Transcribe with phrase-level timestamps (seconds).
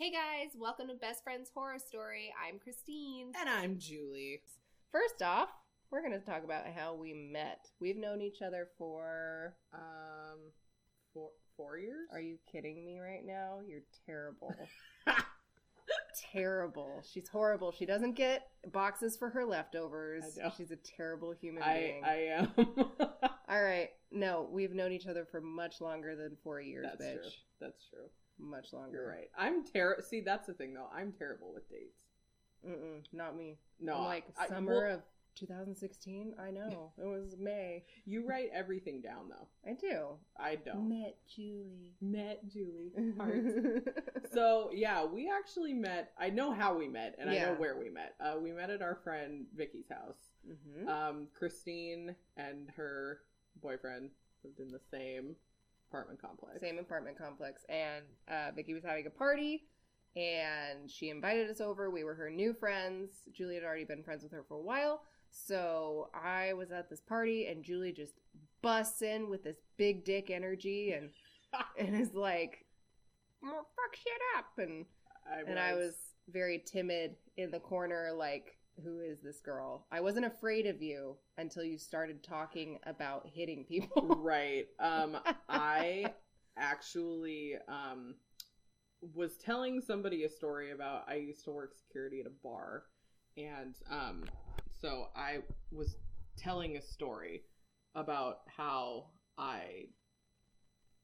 [0.00, 2.32] Hey guys, welcome to Best Friends Horror Story.
[2.42, 3.32] I'm Christine.
[3.38, 4.40] And I'm Julie.
[4.90, 5.50] First off,
[5.90, 7.66] we're going to talk about how we met.
[7.80, 9.56] We've known each other for.
[9.74, 10.38] Um,
[11.12, 12.08] four four years.
[12.14, 13.58] Are you kidding me right now?
[13.68, 14.54] You're terrible.
[16.32, 17.02] terrible.
[17.12, 17.70] She's horrible.
[17.70, 20.24] She doesn't get boxes for her leftovers.
[20.56, 22.04] She's a terrible human I being.
[22.06, 22.52] I am.
[23.50, 23.90] All right.
[24.10, 27.20] No, we've known each other for much longer than four years, That's bitch.
[27.20, 27.30] true.
[27.60, 28.08] That's true.
[28.42, 29.06] Much longer.
[29.08, 29.30] Right.
[29.38, 30.02] I'm terrible.
[30.02, 30.88] See, that's the thing though.
[30.94, 31.98] I'm terrible with dates.
[32.66, 33.58] Mm-mm, not me.
[33.80, 35.02] No, I'm like I- summer well, of
[35.36, 36.34] 2016.
[36.38, 37.84] I know it was May.
[38.04, 39.48] you write everything down though.
[39.68, 40.06] I do.
[40.38, 40.88] I don't.
[40.88, 41.94] Met Julie.
[42.00, 42.92] Met Julie.
[44.32, 46.12] So yeah, we actually met.
[46.18, 48.14] I know how we met, and I know where we met.
[48.20, 50.18] Uh, we met at our friend Vicky's house.
[50.46, 53.22] hmm Um, Christine and her
[53.60, 54.10] boyfriend
[54.44, 55.34] lived in the same
[55.90, 56.60] apartment complex.
[56.60, 59.64] Same apartment complex, and uh, Vicky was having a party,
[60.16, 61.90] and she invited us over.
[61.90, 63.10] We were her new friends.
[63.32, 67.00] Julie had already been friends with her for a while, so I was at this
[67.00, 68.14] party, and Julie just
[68.62, 71.10] busts in with this big dick energy, and
[71.78, 72.66] and is like,
[73.44, 74.84] "Oh, "Fuck shit up," and
[75.26, 75.94] I and I was
[76.28, 79.86] very timid in the corner, like, who is this girl?
[79.90, 84.16] I wasn't afraid of you until you started talking about hitting people.
[84.22, 84.66] right.
[84.78, 86.12] Um, I
[86.58, 88.14] actually um
[89.14, 92.84] was telling somebody a story about I used to work security at a bar,
[93.36, 94.24] and um,
[94.80, 95.38] so I
[95.72, 95.96] was
[96.36, 97.42] telling a story
[97.94, 99.06] about how
[99.38, 99.86] I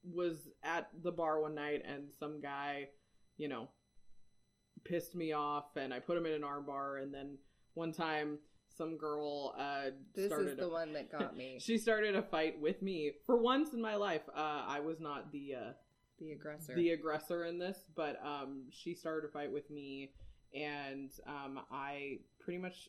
[0.05, 2.89] was at the bar one night and some guy,
[3.39, 3.69] you know,
[4.85, 7.39] pissed me off, and I put him in an armbar, and then
[7.77, 8.39] one time
[8.77, 12.23] some girl uh this started is the a- one that got me, she started a
[12.23, 15.73] fight with me for once in my life uh i was not the uh
[16.19, 16.75] the aggressor.
[16.75, 20.11] the aggressor in this but um she started a fight with me
[20.55, 22.89] and um i pretty much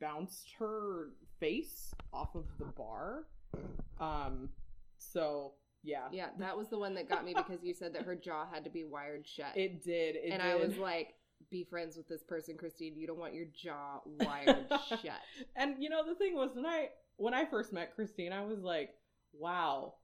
[0.00, 3.24] bounced her face off of the bar
[4.00, 4.48] um
[4.98, 5.52] so
[5.84, 8.44] yeah yeah, that was the one that got me because you said that her jaw
[8.52, 9.56] had to be wired shut.
[9.56, 10.50] it did it and did.
[10.50, 11.14] I was like,
[11.50, 12.94] be friends with this person, Christine.
[12.96, 15.20] You don't want your jaw wired shut.
[15.56, 18.60] and you know the thing was when i when i first met christine i was
[18.60, 18.90] like
[19.32, 19.94] wow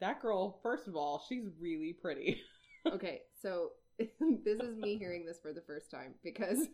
[0.00, 2.40] that girl first of all she's really pretty
[2.86, 6.68] Okay, so this is me hearing this for the first time because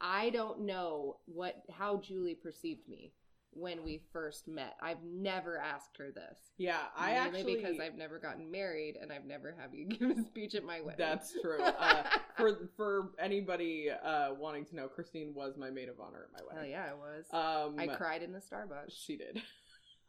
[0.00, 3.12] I don't know what how Julie perceived me
[3.52, 4.76] when we first met.
[4.80, 6.38] I've never asked her this.
[6.58, 10.22] yeah i actually because I've never gotten married and I've never have you give a
[10.22, 10.96] speech at my wedding.
[10.98, 11.60] That's true.
[11.60, 12.02] Uh,
[12.36, 16.46] for for anybody uh, wanting to know, Christine was my maid of honor at my
[16.54, 16.70] wedding.
[16.70, 17.24] yeah, I was.
[17.32, 18.92] Um, I cried in the Starbucks.
[19.04, 19.42] She did.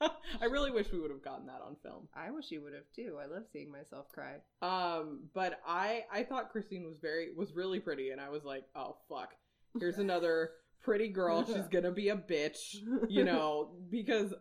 [0.01, 2.07] I really wish we would have gotten that on film.
[2.16, 3.17] I wish you would have too.
[3.22, 4.35] I love seeing myself cry.
[4.61, 8.63] Um, but I I thought Christine was very was really pretty, and I was like,
[8.75, 9.33] oh fuck,
[9.79, 10.51] here's another
[10.81, 11.45] pretty girl.
[11.47, 12.75] She's gonna be a bitch,
[13.07, 14.34] you know, because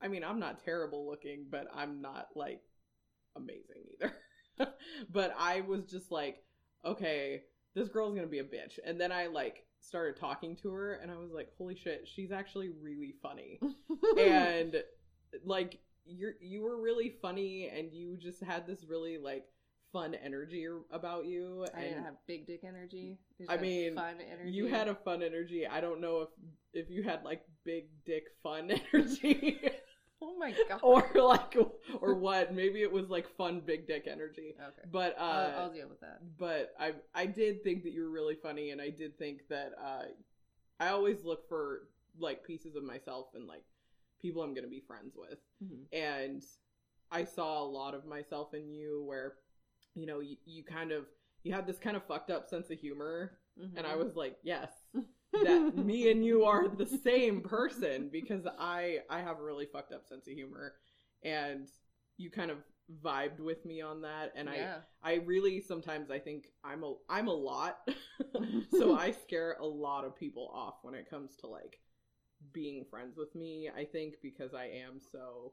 [0.00, 2.60] I mean I'm not terrible looking, but I'm not like
[3.36, 4.14] amazing either.
[5.10, 6.42] but I was just like,
[6.84, 7.42] okay,
[7.74, 11.10] this girl's gonna be a bitch, and then I like started talking to her, and
[11.10, 13.60] I was like, holy shit, she's actually really funny
[14.18, 14.82] and
[15.44, 19.44] like you're you were really funny and you just had this really like
[19.92, 23.18] fun energy about you I didn't have big dick energy.
[23.48, 24.50] I mean, fun energy.
[24.50, 26.28] you had a fun energy i don't know if
[26.72, 29.58] if you had like big dick fun energy
[30.22, 30.80] oh my god.
[30.82, 31.56] or like
[32.00, 34.88] or what maybe it was like fun big dick energy okay.
[34.90, 36.20] but uh I'll, I'll deal with that.
[36.38, 39.72] but I I did think that you were really funny, and I did think that
[39.82, 40.04] uh,
[40.80, 41.88] I always look for
[42.18, 43.62] like pieces of myself and like
[44.20, 45.38] people I'm gonna be friends with,
[45.92, 46.42] and
[47.10, 49.34] I saw a lot of myself in you, where
[49.98, 51.06] you know you, you kind of
[51.42, 53.38] you had this kind of fucked up sense of humor,
[53.76, 54.04] and I mm-hmm.
[54.04, 54.70] was like, yes,
[55.32, 59.92] that me and you are the same person because I I have a really fucked
[59.92, 60.74] up sense of humor,
[61.24, 61.68] and
[62.16, 62.58] you kind of
[63.04, 64.76] vibed with me on that, and I.
[65.00, 67.78] I really sometimes I think I'm a I'm a lot.
[68.76, 71.78] so I scare a lot of people off when it comes to like
[72.52, 73.70] being friends with me.
[73.74, 75.52] I think because I am so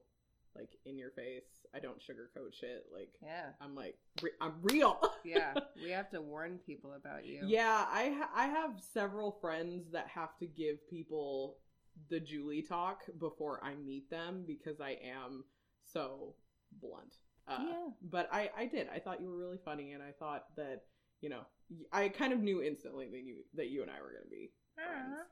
[0.55, 1.43] like in your face.
[1.75, 2.85] I don't sugarcoat shit.
[2.93, 3.47] Like yeah.
[3.61, 4.99] I'm like re- I'm real.
[5.25, 5.55] Yeah.
[5.83, 7.41] We have to warn people about you.
[7.45, 11.57] yeah, I ha- I have several friends that have to give people
[12.09, 15.43] the Julie talk before I meet them because I am
[15.83, 16.35] so
[16.79, 17.15] blunt.
[17.47, 17.87] Uh, Yeah.
[18.03, 18.87] but I I did.
[18.93, 20.83] I thought you were really funny, and I thought that
[21.21, 21.41] you know
[21.91, 25.15] I kind of knew instantly that you that you and I were gonna be friends.
[25.17, 25.23] Aw,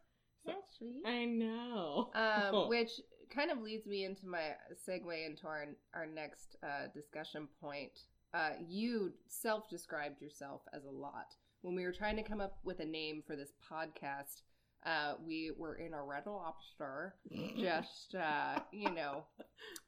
[0.45, 1.03] So- That's sweet.
[1.05, 2.09] I know.
[2.15, 2.91] Um, which
[3.33, 4.51] kind of leads me into my
[4.87, 7.99] segue into our our next uh, discussion point
[8.33, 11.35] uh, you self described yourself as a lot.
[11.61, 14.41] When we were trying to come up with a name for this podcast,
[14.85, 17.15] uh, we were in a red lobster,
[17.57, 19.23] just, uh, you know,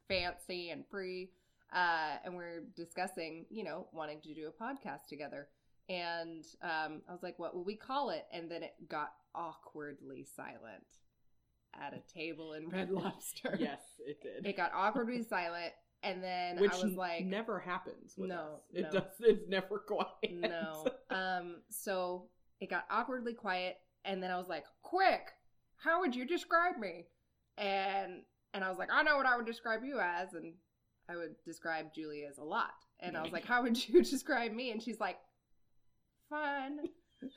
[0.08, 1.32] fancy and free.
[1.74, 5.48] Uh, and we're discussing, you know, wanting to do a podcast together.
[5.90, 8.26] And um, I was like, what will we call it?
[8.32, 10.86] And then it got awkwardly silent
[11.82, 13.56] at a table in Red Lobster.
[13.60, 14.46] yes, it did.
[14.46, 15.74] It got awkwardly silent.
[16.04, 18.14] And then Which I was like, never happens.
[18.16, 18.62] With No, us.
[18.74, 19.00] it no.
[19.00, 19.12] does.
[19.22, 20.10] It's never quiet.
[20.32, 20.86] no.
[21.10, 22.28] Um, so
[22.60, 25.32] it got awkwardly quiet, and then I was like, "Quick,
[25.78, 27.06] how would you describe me?"
[27.58, 28.22] And
[28.54, 30.54] and I was like, "I know what I would describe you as," and
[31.10, 32.74] I would describe Julie as a lot.
[33.00, 35.18] And I was like, "How would you describe me?" And she's like,
[36.30, 36.82] "Fun."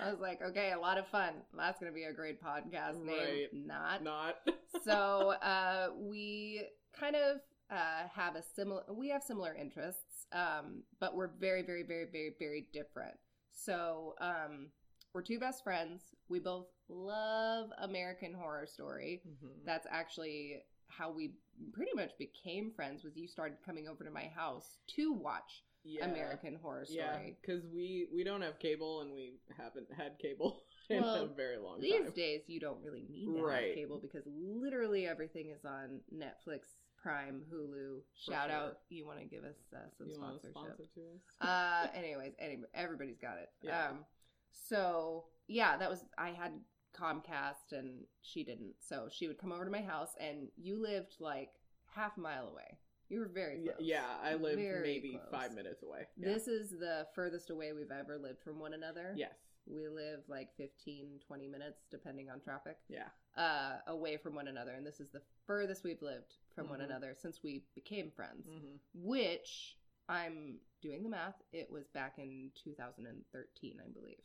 [0.00, 1.34] I was like, "Okay, a lot of fun.
[1.56, 3.48] That's gonna be a great podcast name." Right.
[3.52, 4.36] Not Not.
[4.84, 6.64] so uh, we
[6.98, 11.82] kind of uh, have a similar we have similar interests um, but we're very very
[11.84, 13.14] very very very different
[13.52, 14.68] so um,
[15.14, 19.50] we're two best friends we both love american horror story Mhm.
[19.64, 21.34] that's actually how we
[21.72, 26.04] pretty much became friends was you started coming over to my house to watch Yeah.
[26.04, 30.62] american horror Yeah, story because we we don't have cable and we haven't had cable
[30.90, 32.04] in Well, a very long these time.
[32.06, 33.66] These days you don't really need to Right.
[33.68, 36.60] have cable because literally everything is on netflix
[37.02, 38.56] prime hulu For shout sure.
[38.56, 41.48] out you want to give us uh, some you sponsorship sponsor to us?
[41.48, 43.88] uh anyways any, everybody's got it Yeah.
[43.88, 44.04] um
[44.52, 46.52] so yeah that was i had
[46.94, 51.14] comcast and she didn't so she would come over to my house and you lived
[51.20, 51.50] like
[51.94, 52.76] half a mile away
[53.10, 55.28] you were very close yeah, I lived Very maybe close.
[55.30, 56.06] five minutes away.
[56.16, 56.32] Yeah.
[56.32, 59.34] this is the furthest away we've ever lived from one another yes,
[59.66, 64.72] we live like 15 20 minutes depending on traffic yeah, uh, away from one another
[64.72, 66.84] and this is the furthest we've lived from one Mhm.
[66.84, 69.76] another since we became friends hmm which
[70.08, 74.24] i'm doing the math it was back in 2013 i believe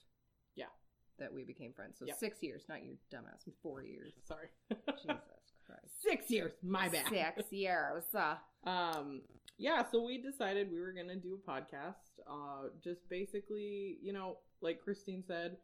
[0.55, 0.65] Yeah.
[1.19, 2.17] that we became friends so Yep.
[2.17, 4.47] six years not your dumbass four years Sorry,
[5.01, 5.34] jesus
[5.65, 6.53] christ six years.
[6.63, 7.07] My bad.
[7.09, 8.35] six years uh,
[8.69, 9.21] Um,
[9.57, 12.19] yeah, so we decided we were gonna do a podcast.
[12.29, 15.57] Uh, just basically, you know, like Christine said,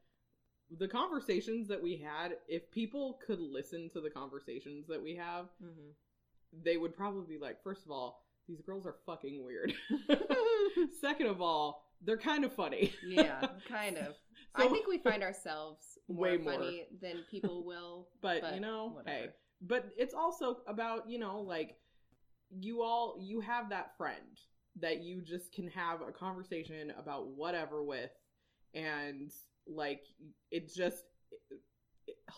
[0.78, 2.38] the conversations that we had.
[2.48, 5.92] If people could listen to the conversations that we have, mhm.
[6.64, 9.74] they would probably be like, first of all, these girls are fucking weird.
[11.02, 12.94] Second of all, they're kind of funny.
[13.06, 14.16] yeah kind of
[14.56, 16.54] i think we find ourselves more Way more.
[16.54, 19.18] funny than people will but, but you know, whatever.
[19.18, 19.30] hey,
[19.62, 21.78] but it's also about you know like
[22.60, 24.40] you all you have that friend
[24.80, 28.12] that you just can have a conversation about whatever with.
[28.74, 29.32] And
[29.68, 30.04] like
[30.50, 31.04] it just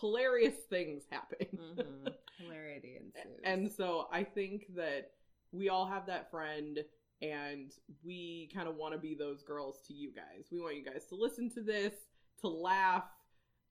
[0.00, 1.46] hilarious things happen.
[1.54, 2.14] Mhm.
[2.38, 3.40] hilarity ensues.
[3.44, 5.12] And so i think that
[5.52, 6.80] we all have that friend
[7.22, 7.70] and
[8.04, 10.48] we kind of want to be those girls to you guys.
[10.50, 11.94] We want you guys to listen to this
[12.40, 13.04] to laugh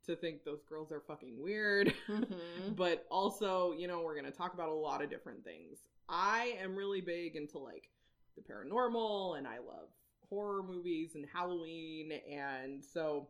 [0.05, 2.75] to think those girls are fucking weird Mhm.
[2.75, 5.79] but also, you know, we're going to talk about a lot of different things.
[6.09, 7.89] I am really big into like
[8.35, 9.89] the paranormal and I love
[10.29, 12.11] horror movies and Halloween.
[12.31, 13.29] And so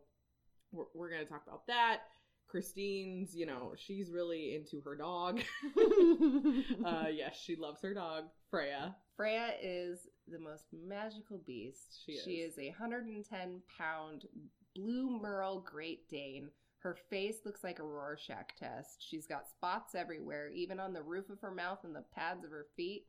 [0.72, 2.00] we're, we're going to talk about that.
[2.48, 5.40] Christine's, you know, she's really into her dog.
[6.84, 8.94] uh, yes, she loves her dog, Freya.
[9.16, 12.00] Freya is the most magical beast.
[12.04, 12.52] She She is.
[12.54, 14.26] is a 110 pound
[14.74, 16.48] blue merle Great Dane.
[16.84, 19.02] Her face looks like a Rorschach test.
[19.08, 22.50] She's got spots everywhere, even on the roof of her mouth and the pads of
[22.50, 23.06] her feet.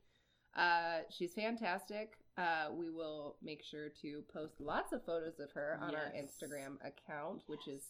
[0.55, 2.13] Uh, she's fantastic.
[2.37, 6.77] Uh, we will make sure to post lots of photos of her on our Instagram
[6.87, 7.83] account, which is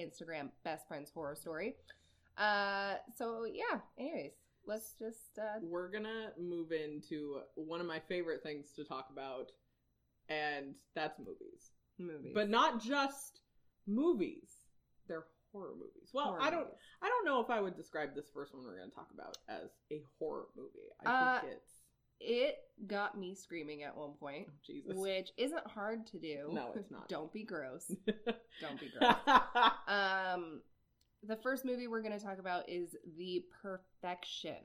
[0.00, 1.76] Instagram Best Friends Horror Story.
[2.36, 3.78] Uh, so yeah.
[3.96, 4.32] Anyways,
[4.66, 9.06] let's just uh, We're going to move into one of my favorite things to talk
[9.12, 9.52] about,
[10.28, 11.70] and that's movies.
[11.96, 12.32] movies.
[12.34, 13.42] but not just
[13.86, 14.57] movies.
[15.08, 16.10] They're horror movies.
[16.12, 16.74] Well, Horror I don't movies.
[17.02, 19.38] I don't know if I would describe this first one we're going to talk about
[19.48, 20.88] as a horror movie.
[21.04, 21.72] I Uh, think it's
[22.20, 24.92] It got me screaming at one point, oh, Jesus.
[24.96, 26.50] which isn't hard to do.
[26.52, 27.08] No, it's not.
[27.08, 27.86] Don't be gross.
[28.60, 29.14] Don't be gross.
[29.88, 30.60] Um,
[31.26, 34.56] the first movie we're going to talk about is The Perfection.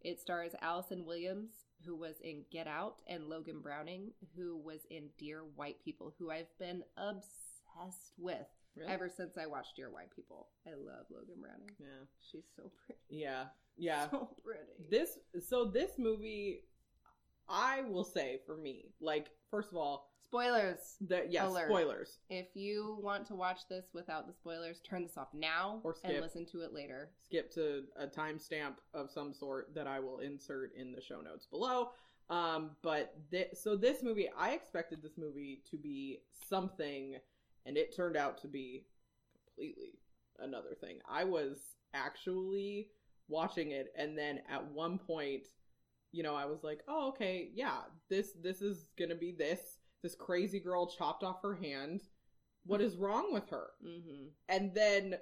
[0.00, 1.50] It stars Allison Williams,
[1.84, 6.30] who was in Get Out, and Logan Browning, who was in Dear White People, who
[6.30, 8.90] I've been obsessed with Really?
[8.90, 10.48] ever since I watched Dear White People.
[10.66, 11.70] I love Logan Browning.
[11.78, 12.06] Yeah.
[12.30, 13.00] She's so pretty.
[13.10, 13.44] Yeah.
[13.76, 14.08] Yeah.
[14.10, 14.60] So pretty.
[14.90, 16.60] This so this movie
[17.48, 20.96] I will say for me, like first of all, Spoilers.
[21.06, 21.68] the yes, Alert.
[21.68, 22.18] spoilers.
[22.30, 26.12] If you want to watch this without the spoilers, turn this off now Or and
[26.12, 26.22] skip.
[26.22, 27.10] listen to it later.
[27.26, 31.44] skip to a timestamp of some sort that I will insert in the show notes
[31.44, 31.90] below.
[32.30, 37.16] Um, but thi- so this movie, I expected this movie to be something,
[37.66, 38.86] and it turned out to be
[39.44, 39.98] completely
[40.38, 40.98] another thing.
[41.08, 41.58] I was
[41.94, 42.88] actually
[43.28, 45.48] watching it, and then at one point,
[46.12, 49.78] you know, I was like, "Oh, okay, yeah, this this is gonna be this.
[50.02, 52.02] This crazy girl chopped off her hand.
[52.64, 54.28] What is wrong with her?" Mm-hmm.
[54.48, 55.16] and then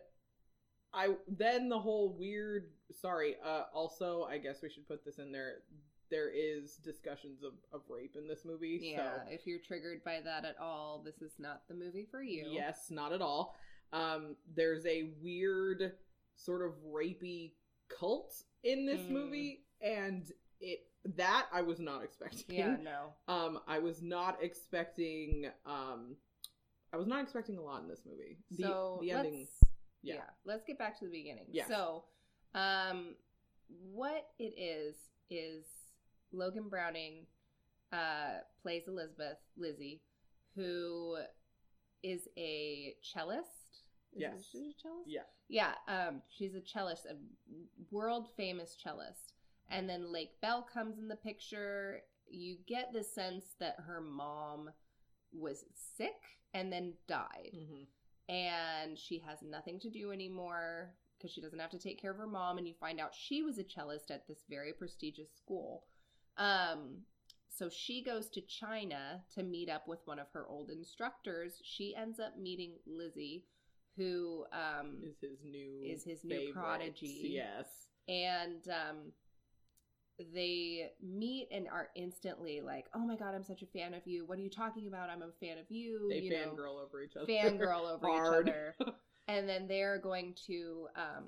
[0.92, 5.32] I then the whole weird sorry, uh also I guess we should put this in
[5.32, 5.59] there.
[6.11, 8.81] There is discussions of, of rape in this movie.
[8.83, 12.23] Yeah, So if you're triggered by that at all, this is not the movie for
[12.23, 12.47] you.
[12.50, 13.55] yes, not at all.
[13.93, 15.93] Um there's a weird
[16.37, 17.52] sort of rapey
[17.88, 19.11] cult in this Mm.
[19.11, 20.87] movie and it
[21.17, 22.57] that I was not expecting.
[22.57, 23.12] Yeah, no.
[23.26, 26.17] Um I was not expecting um
[26.93, 28.38] I was not expecting a lot in this movie.
[28.50, 29.47] The so the ending
[30.02, 30.14] yeah.
[30.14, 30.21] yeah.
[30.45, 31.47] let's get back to the beginning.
[31.50, 31.67] Yeah.
[31.69, 32.05] So,
[32.55, 33.14] um,
[33.93, 34.97] what it is
[35.31, 35.64] is
[36.32, 37.26] Logan Browning
[37.92, 40.00] uh, plays Elizabeth Lizzie,
[40.54, 41.16] who
[42.02, 43.82] is a cellist.
[44.12, 44.49] Is Yes.
[44.50, 45.08] she a cellist?
[45.08, 45.22] Yeah.
[45.49, 47.16] Yeah, um, she's a cellist, a
[47.90, 49.32] world famous cellist.
[49.70, 52.00] And then Lake Bell comes in the picture.
[52.28, 54.70] You get the sense that her mom
[55.32, 57.50] was sick and then died.
[57.54, 57.87] Mhm.
[58.28, 62.16] And she has nothing to do anymore because she doesn't have to take care of
[62.16, 62.58] her mom.
[62.58, 65.87] And you find out she was a cellist at this very prestigious school.
[66.40, 67.02] Um,
[67.49, 71.61] so she goes to China to meet up with one of her old instructors.
[71.62, 73.44] She ends up meeting Lizzie,
[73.97, 77.32] who um, is his new is his new prodigy.
[77.35, 77.66] Yes.
[78.09, 79.12] and um
[80.35, 84.26] they meet and are instantly like, "Oh my god, I'm such a fan of you.
[84.26, 85.09] What are you talking about?
[85.11, 87.26] I'm a fan of you." They you know, fangirl over each other.
[87.26, 88.76] fangirl over each other.
[89.28, 91.26] And then they're going to um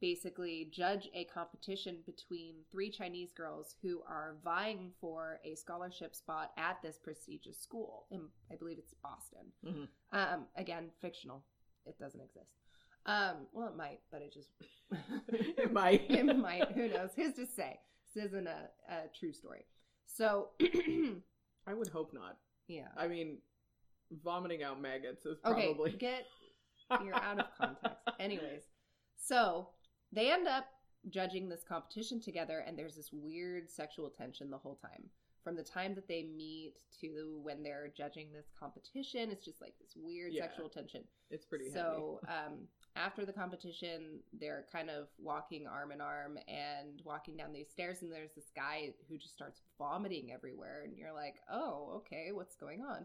[0.00, 6.50] basically judge a competition between three Chinese girls who are vying for a scholarship spot
[6.58, 8.06] at this prestigious school.
[8.10, 9.52] In, I believe it's Boston.
[9.64, 9.88] Mhm.
[10.12, 11.44] Um, again, fictional.
[11.86, 12.52] It doesn't exist.
[13.06, 14.48] Um, well, it might, but it just
[15.28, 16.02] it might.
[16.10, 16.72] it might.
[16.72, 17.10] Who knows?
[17.14, 17.78] Who's to say?
[18.14, 19.64] This isn't a, a true story.
[20.06, 20.50] So,
[21.66, 22.36] I would hope not.
[22.68, 22.88] yeah.
[22.96, 23.38] I mean,
[24.22, 25.92] vomiting out maggots is Okay, probably.
[25.92, 26.24] get
[27.04, 27.96] you're out of context.
[28.20, 28.62] Anyways,
[29.16, 29.68] so
[30.14, 30.66] they end up
[31.10, 35.10] judging this competition together, and there's this weird sexual tension the whole time.
[35.42, 39.74] From the time that they meet to when they're judging this competition, it's just like
[39.78, 40.42] this weird Yeah.
[40.44, 41.04] sexual tension.
[41.30, 42.66] It's pretty So, um,
[42.96, 48.00] after the competition, they're kind of walking arm in arm and walking down these stairs,
[48.00, 52.56] and there's this guy who just starts vomiting everywhere, and you're like, "Oh, okay, what's
[52.56, 53.04] going on?"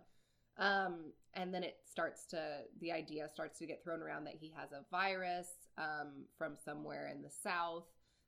[0.60, 2.42] Um, and then it starts to
[2.82, 5.48] the idea starts to get thrown around that he has a virus
[5.78, 7.86] um, from somewhere in the south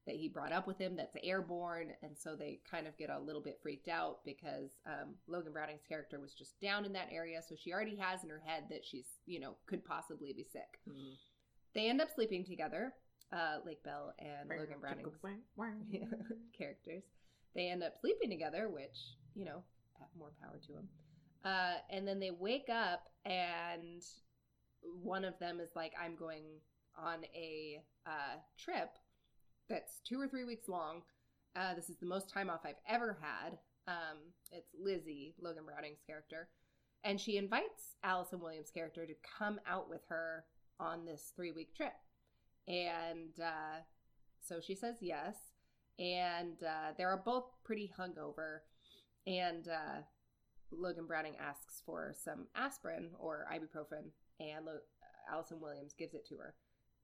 [0.07, 3.19] that he brought up with him that's airborne, and so they kind of get a
[3.19, 7.39] little bit freaked out because um, Logan Browning's character was just down in that area,
[7.47, 10.79] so she already has in her head that she's you know could possibly be sick.
[10.89, 11.13] Mhm.
[11.73, 12.93] They end up sleeping together,
[13.31, 15.17] uh, Lake Bell and Logan Browning's
[16.57, 17.03] characters.
[17.53, 18.97] They end up sleeping together, which,
[19.35, 19.63] you know,
[20.17, 20.89] more power to them.
[21.43, 24.03] Uh, and then they wake up, and
[24.81, 26.43] one of them is like, I'm going
[26.97, 28.89] on a uh, trip
[29.69, 31.01] that's two or three weeks long.
[31.55, 33.57] Uh, this is the most time off I've ever had.
[33.87, 34.17] Um,
[34.51, 36.49] it's Lizzie, Logan Browning's character.
[37.03, 40.45] And she invites Allison Williams' character to come out with her
[40.79, 41.93] on this three week trip.
[42.67, 43.81] And uh,
[44.41, 45.35] so she says yes.
[45.99, 48.59] And uh, they are both pretty hungover.
[49.25, 50.01] And uh,
[50.71, 54.79] Logan Browning asks for some aspirin or ibuprofen, and Lo-
[55.31, 56.55] Allison Williams gives it to her.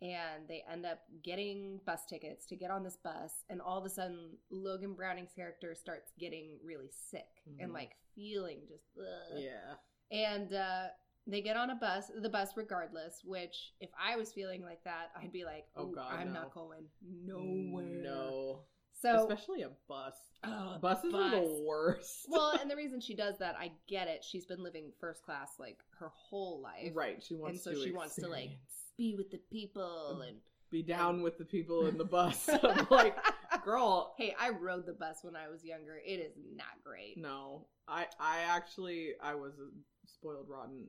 [0.02, 3.86] And they end up getting bus tickets to get on this bus, and all of
[3.86, 7.74] a sudden, Logan Browning's character starts getting really sick and Mhm.
[7.74, 9.38] like feeling just ugh.
[9.40, 9.76] Yeah.
[10.12, 10.90] And uh,
[11.26, 13.24] they get on a bus, the bus regardless.
[13.26, 16.42] Which, if I was feeling like that, I'd be like, Oh, "Ooh, God, I'm no.
[16.44, 18.66] not going nowhere." No.
[19.02, 20.16] So, Especially a bus.
[20.44, 22.26] oh, Buses are the worst.
[22.30, 24.24] well, and the reason she does that, I get it.
[24.24, 27.22] She's been living first class like her whole life, right.
[27.22, 28.52] She wants so to she wants to, like.
[28.98, 30.38] Be with the people um, and
[30.72, 32.50] be down with the people in the bus.
[32.64, 33.16] I'm like,
[33.64, 36.02] girl, hey, I rode the bus when I was younger.
[36.04, 37.16] It is not great.
[37.18, 39.70] No, I I actually I was a
[40.10, 40.88] spoiled rotten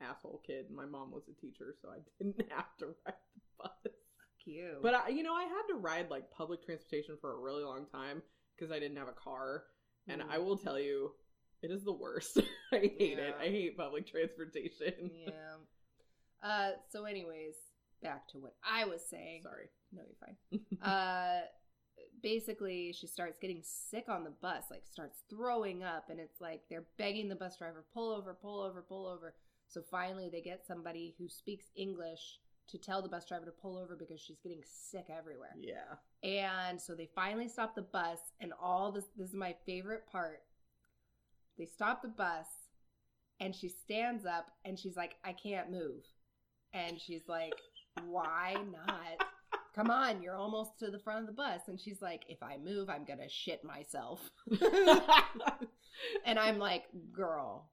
[0.00, 0.70] asshole kid.
[0.74, 3.14] My mom was a teacher, so I didn't have to ride bus.
[4.44, 7.62] Cute, But I, you know, I had to ride like public transportation for a really
[7.64, 8.22] long time
[8.56, 9.64] because I didn't have a car,
[10.08, 10.30] and Mm.
[10.30, 11.12] I will tell you,
[11.62, 12.38] it is the worst.
[12.72, 13.34] I hate it.
[13.40, 15.10] I hate public transportation.
[15.26, 15.56] yeah.
[16.42, 17.54] Uh, so, anyways,
[18.02, 19.42] back to what I was saying.
[19.42, 19.68] Sorry.
[19.92, 20.80] No, you're fine.
[20.82, 21.40] uh,
[22.22, 26.62] basically she starts getting sick on the bus, like starts throwing up, and it's like
[26.70, 29.34] they're begging the bus driver, pull over, pull over, pull over.
[29.68, 32.38] So finally they get somebody who speaks English
[32.70, 35.54] to tell the bus driver to pull over because she's getting sick everywhere.
[35.58, 35.96] Yeah.
[36.22, 40.42] And so they finally stop the bus, and all this this is my favorite part.
[41.58, 42.46] They stop the bus,
[43.40, 46.04] and she stands up and she's like, I can't move.
[46.72, 47.54] And she's like,
[48.04, 49.26] Why not?
[49.74, 51.62] Come on, you're almost to the front of the bus.
[51.66, 54.20] And she's like, If I move, I'm gonna shit myself.
[56.24, 57.70] and I'm like, Girl,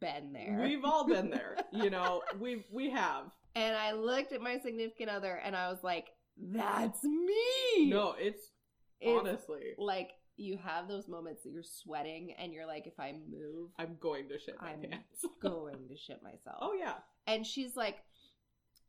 [0.00, 0.60] been there.
[0.62, 1.56] We've all been there.
[1.72, 3.24] You know, we we have.
[3.54, 6.06] And I looked at my significant other and I was like,
[6.36, 7.88] That's me.
[7.90, 8.42] No, it's,
[9.00, 13.12] It's honestly, like you have those moments that you're sweating and you're like, if I
[13.30, 15.24] move, I'm going to shit my I'm pants.
[15.42, 16.58] going to shit myself.
[16.60, 16.94] oh yeah.
[17.26, 17.98] And she's like,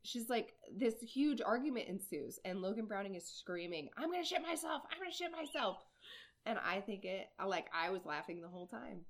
[0.03, 4.83] she's like, this huge argument ensues, and Logan Browning is screaming, I'm gonna shit myself,
[4.91, 5.77] I'm gonna shit myself.
[6.45, 9.01] And I think it, like, I was laughing the whole time.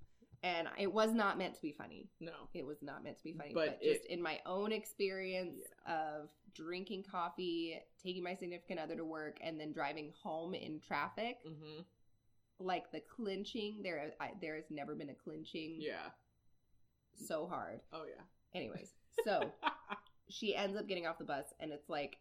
[0.43, 2.09] And it was not meant to be funny.
[2.19, 2.31] No.
[2.53, 3.51] It was not meant to be funny.
[3.53, 9.05] But But, just in my own experience of drinking coffee, taking my significant other to
[9.05, 11.81] work, and then driving home in traffic, hmm
[12.59, 16.11] like the clinching there I, there has never been a clinching Yeah.
[17.15, 18.21] so hard Oh yeah.
[18.53, 18.89] anyways
[19.25, 19.51] so
[20.29, 22.17] she ends up getting off the bus and it's like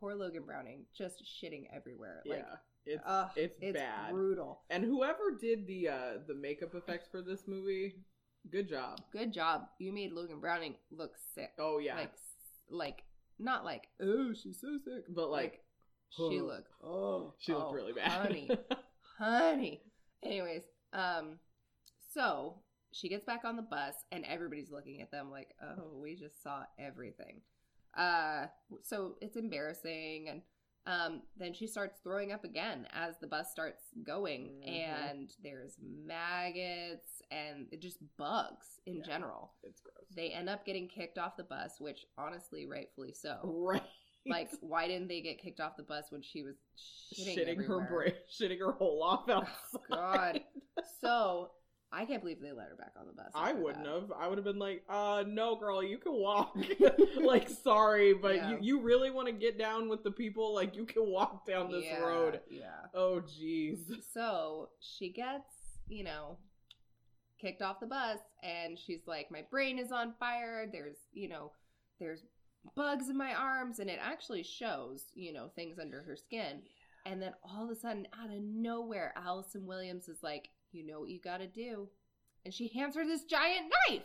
[0.00, 2.56] poor logan browning just shitting everywhere like yeah.
[2.86, 4.12] It's ugh, it's it's bad.
[4.12, 7.96] brutal and whoever did the uh the makeup effects for this movie,
[8.50, 9.00] good job.
[9.12, 11.96] good job you made logan browning look sick Oh yeah.
[11.96, 12.12] like
[12.70, 13.02] like
[13.38, 15.60] not like oh she's so sick but like,
[16.10, 16.44] she oh.
[16.44, 18.10] looked oh she looked oh, really bad.
[18.10, 18.50] honey
[19.18, 19.82] honey.
[20.24, 21.38] Anyways, um,
[22.12, 22.54] so
[22.92, 26.42] she gets back on the bus and everybody's looking at them like, oh, we just
[26.42, 27.40] saw everything.
[27.96, 28.46] Uh,
[28.82, 30.42] so it's embarrassing and.
[30.86, 34.68] Um, then she starts throwing up again as the bus starts going, Mhm.
[34.68, 39.02] and there's maggots and it just bugs in Yeah.
[39.04, 39.52] general.
[39.62, 40.08] it's gross.
[40.14, 43.40] They end up getting kicked off the bus, which honestly, rightfully so.
[43.44, 43.82] right.
[44.26, 47.80] Like, why didn't they get kicked off the bus when she was shitting, shitting her
[47.88, 49.80] brain, shitting her whole off outside.
[49.90, 50.44] God.
[51.00, 51.50] So
[51.90, 53.30] I can't believe they let her back on the bus.
[53.34, 53.92] I wouldn't that.
[53.92, 54.12] have.
[54.12, 56.54] I would have been like, uh, no, girl, you can walk.
[57.16, 58.50] like, sorry, but Yeah.
[58.50, 60.54] you, you really want to get down with the people?
[60.54, 62.40] Like, you can walk down this Yeah, road.
[62.50, 62.66] Yeah.
[62.94, 63.78] Oh, jeez.
[64.12, 66.36] So she gets, you know,
[67.40, 70.68] kicked off the bus, and she's like, "My brain is on fire.
[70.70, 71.52] There's, you know,
[72.00, 72.24] there's
[72.74, 76.62] bugs in my arms, and it actually shows, you know, things under her skin."
[77.06, 81.00] And then all of a sudden, out of nowhere, Allison Williams is like, "You know
[81.00, 81.88] what you got to do,"
[82.44, 84.02] and she hands her this giant knife.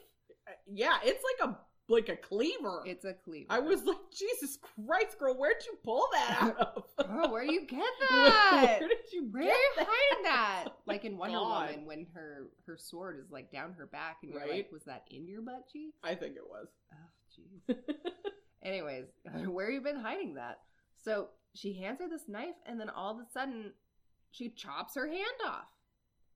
[0.48, 1.58] Uh, Yeah, it's like a
[1.90, 2.82] like a cleaver.
[2.86, 3.48] It's a cleaver.
[3.52, 6.84] I was like, Jesus Christ, girl, where'd you pull that out of?
[6.98, 8.78] Oh, where you get that?
[8.80, 9.88] where did you Where are you that?
[9.90, 10.66] hiding that?
[10.86, 11.70] Like in Wonder God.
[11.72, 14.52] Woman, when her her sword is like down her back, and you're Right.
[14.52, 15.98] like, was that in your butt cheeks?
[16.04, 16.68] I think it was.
[16.94, 17.76] Oh, jeez.
[18.64, 19.06] Anyways,
[19.48, 20.60] where you been hiding that?
[21.04, 23.74] So she hands her this knife, and then all of a sudden,
[24.32, 25.66] she chops her hand off.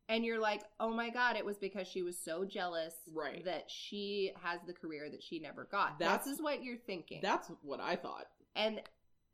[0.09, 3.43] And you're like, oh my god, it was because she was so jealous Right.
[3.45, 5.99] that she has the career that she never got.
[5.99, 7.19] That's- is what you're thinking.
[7.21, 8.27] That's what I thought.
[8.55, 8.81] And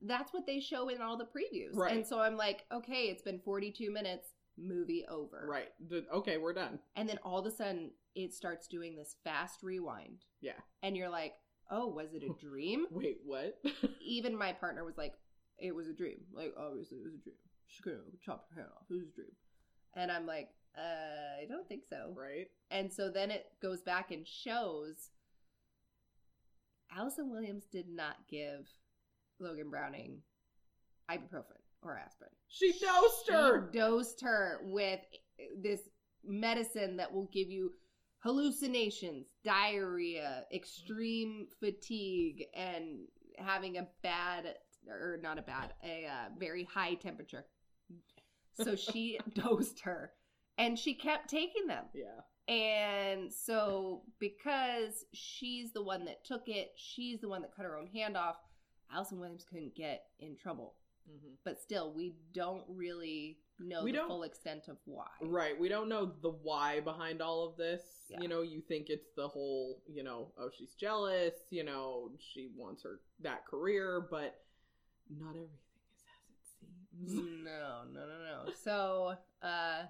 [0.01, 1.75] that's what they show in all the previews.
[1.75, 1.93] Right.
[1.95, 5.45] And so I'm like, okay, it's been 42 minutes, movie over.
[5.47, 5.69] Right.
[6.11, 6.79] Okay, we're done.
[6.95, 10.25] And then all of a sudden, it starts doing this fast rewind.
[10.41, 10.59] Yeah.
[10.81, 11.33] And you're like,
[11.71, 12.85] oh, was it a dream?
[12.91, 13.59] Wait, what?
[14.01, 15.13] Even my partner was like,
[15.59, 16.17] it was a dream.
[16.33, 17.35] Like, obviously, it was a dream.
[17.67, 18.83] She could have chopped her hand off.
[18.89, 19.31] It was a dream.
[19.95, 22.13] And I'm like, uh, I don't think so.
[22.15, 22.47] right?
[22.71, 25.09] And so then it goes back and shows
[26.95, 28.67] Allison Williams did not give
[29.39, 30.19] Logan Browning
[31.09, 32.31] ibuprofen or aspirin.
[32.47, 33.69] She dosed her.
[33.71, 34.99] She dosed her with
[35.61, 35.81] this
[36.23, 37.71] medicine that will give you
[38.19, 42.99] hallucinations, diarrhea, extreme fatigue, and
[43.37, 44.55] having a bad
[44.87, 47.45] or not a bad, a uh, very high temperature.
[48.53, 50.11] So she dosed her,
[50.57, 51.85] and she kept taking them.
[51.93, 52.53] Yeah.
[52.53, 57.77] And so, because she's the one that took it, she's the one that cut her
[57.77, 58.35] own hand off,
[58.93, 60.75] Allison Williams couldn't get in trouble.
[61.07, 65.07] hmm But still, we don't really know We the full extent of why.
[65.21, 65.57] Right.
[65.57, 67.81] We don't know the why behind all of this.
[68.09, 68.19] Yeah.
[68.21, 72.49] You know, you think it's the whole, you know, oh, she's jealous, you know, she
[72.55, 74.35] wants her that career, but
[75.09, 75.47] not everything
[75.95, 77.45] is as it seems.
[77.45, 78.51] No, no, no, no.
[78.63, 79.83] So, uh,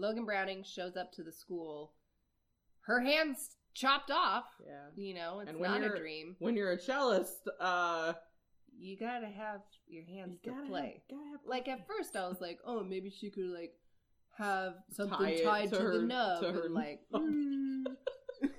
[0.00, 1.92] Logan Browning shows up to the school.
[2.82, 4.44] Her hands chopped off.
[4.66, 4.86] yeah.
[4.96, 6.36] You know, it's not a dream.
[6.38, 8.14] When you're a cellist, uh
[8.78, 11.02] you gotta have your hands You to play.
[11.10, 13.74] have- like at first, I was like, oh, maybe she could like
[14.38, 17.00] have something Tie tied to to, her- the nub, to her and like.
[17.12, 17.84] mm.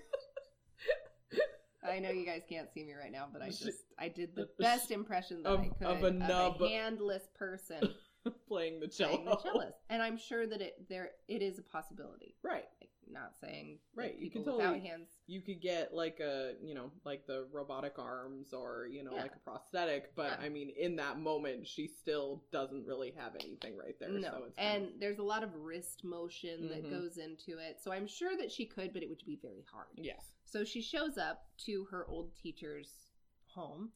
[1.83, 4.47] I know you guys can't see me right now, but I just I did the
[4.59, 6.59] best impression that Of- I could of a nub.
[6.61, 7.81] handless person
[8.47, 9.17] playing the cello.
[9.35, 12.35] playing the and I'm sure that it there it is a possibility.
[12.43, 12.65] Right.
[12.79, 15.09] Like, not saying Right, you can totally- hands.
[15.27, 19.23] You could get like a, you know, like the robotic arms or, you know, Yeah.
[19.23, 20.45] like a prosthetic, but Yeah.
[20.45, 24.07] I mean, in that moment, she still doesn't really have anything right there.
[24.09, 26.89] No, So and there's a lot of wrist motion that Mhm.
[26.89, 29.87] goes into it, so I'm sure that she could, but it would be very hard.
[29.97, 30.31] yes.
[30.45, 33.09] So she shows up to her old teacher's
[33.47, 33.91] home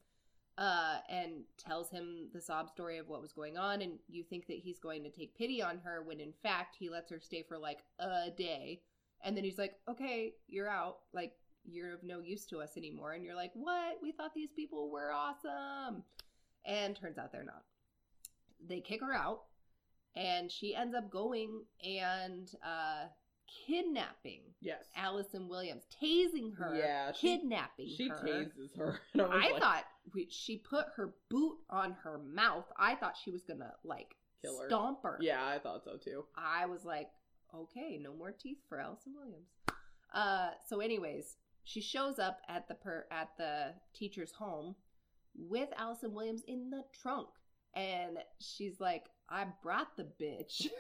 [0.57, 3.81] uh, and tells him the sob story of what was going on.
[3.81, 6.89] And you think that he's going to take pity on her when in fact he
[6.89, 8.81] lets her stay for like a day.
[9.23, 10.97] And then he's like, okay, you're out.
[11.13, 11.33] Like,
[11.67, 13.13] you're of no use to us anymore.
[13.13, 13.97] And you're like, what?
[14.03, 16.03] We thought these people were awesome.
[16.65, 17.63] And turns out they're not.
[18.67, 19.41] They kick her out.
[20.15, 23.07] And she ends up going and uh,
[23.67, 24.85] kidnapping Yes.
[24.95, 28.23] Allison Williams, tasing her, Yeah, she- kidnapping She her.
[28.25, 28.99] tases her.
[29.19, 29.83] I, I like, thought
[30.29, 32.65] she put her boot on her mouth.
[32.77, 34.67] I thought she was gonna like Kill her.
[34.67, 35.17] stomp her.
[35.21, 36.25] Yeah, I thought so too.
[36.35, 37.09] I was like,
[37.53, 39.47] okay, no more teeth for Allison Williams.
[40.13, 44.75] Uh, so, anyways, she shows up at the per at the teacher's home
[45.37, 47.27] with Allison Williams in the trunk,
[47.75, 50.67] and she's like, "I brought the bitch."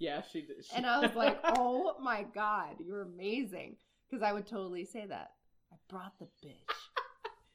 [0.00, 0.64] Yeah, she did.
[0.64, 3.74] She, And I was like, oh my God, you're amazing.
[4.08, 5.32] Because I would totally say that.
[5.72, 6.54] I brought the bitch.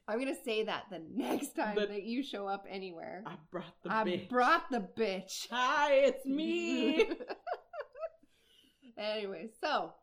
[0.07, 3.23] I'm going to say that the next time The- that you show up anywhere.
[3.25, 3.93] I brought the bitch.
[3.93, 4.29] I bitch.
[4.29, 5.47] brought the bitch.
[5.49, 7.05] Hi, it's me.
[8.97, 9.93] anyway, so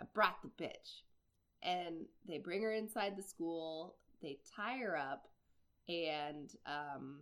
[0.00, 1.02] I brought the bitch.
[1.62, 3.96] And they bring her inside the school.
[4.22, 5.26] They tie her up.
[5.88, 7.20] And, um,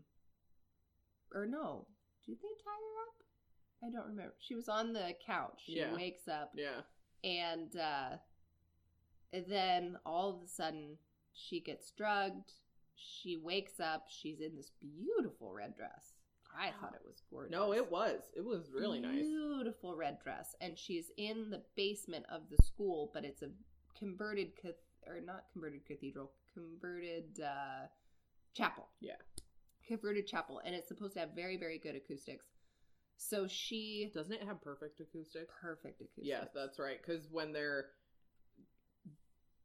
[1.34, 1.86] or no,
[2.26, 3.88] did they tie her up?
[3.88, 4.34] I don't remember.
[4.40, 5.62] She was on the couch.
[5.64, 5.94] She Yeah.
[5.94, 6.80] wakes up yeah.
[7.24, 8.16] and uh,
[9.48, 10.98] then all of a sudden
[11.38, 12.52] she gets drugged.
[12.96, 14.06] She wakes up.
[14.08, 16.14] She's in this beautiful red dress.
[16.58, 17.52] I thought it was gorgeous.
[17.52, 18.20] No, it was.
[18.36, 19.20] It was really nice.
[19.20, 23.50] Beautiful red dress, and she's in the basement of the school, but it's a
[23.96, 24.74] converted cath-
[25.06, 27.86] or not converted cathedral, converted uh,
[28.54, 28.88] chapel.
[29.00, 29.12] Yeah.
[29.86, 32.46] converted chapel, and it's supposed to have very very good acoustics.
[33.16, 35.52] So she Doesn't it have perfect acoustics?
[35.60, 36.26] perfect acoustics.
[36.26, 36.98] Yes, that's right.
[37.04, 37.86] Because when they're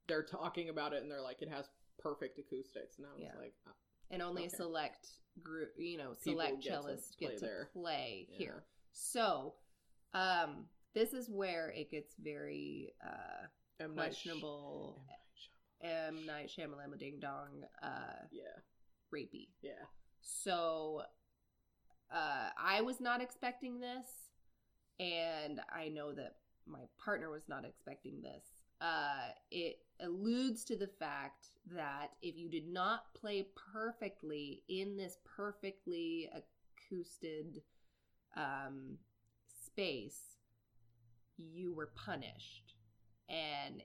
[0.07, 3.37] they're talking about it and they're like, it has perfect acoustics, and I was Yeah.
[3.39, 3.71] like, oh,
[4.09, 4.53] and only Okay.
[4.53, 5.07] a select
[5.41, 8.37] group, you know, People select get to cellists play get to play Yeah.
[8.37, 8.67] here.
[8.91, 9.55] So,
[10.13, 13.47] um, this is where it gets very uh,
[13.79, 13.95] M.
[13.95, 15.01] Questionable.
[15.01, 15.05] M.
[15.07, 15.19] Night
[15.81, 16.19] Shyamalan.
[16.19, 18.59] M Night Shyamalan Ding Dong, uh, Yeah,
[19.11, 19.49] rapey.
[19.61, 19.85] yeah.
[20.21, 21.03] So,
[22.11, 24.29] uh, I was not expecting this,
[24.99, 26.37] and I know that
[26.67, 28.52] my partner was not expecting this.
[28.83, 35.17] Uh, it alludes to the fact that if you did not play perfectly in this
[35.37, 37.61] perfectly acousted
[38.35, 38.97] um,
[39.65, 40.37] space,
[41.37, 42.75] you were punished.
[43.29, 43.81] And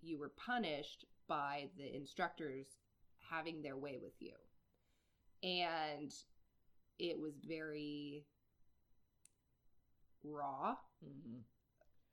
[0.00, 2.66] you were punished by the instructors
[3.28, 4.34] having their way with you.
[5.42, 6.12] And
[7.00, 8.24] it was very
[10.24, 11.38] raw hmm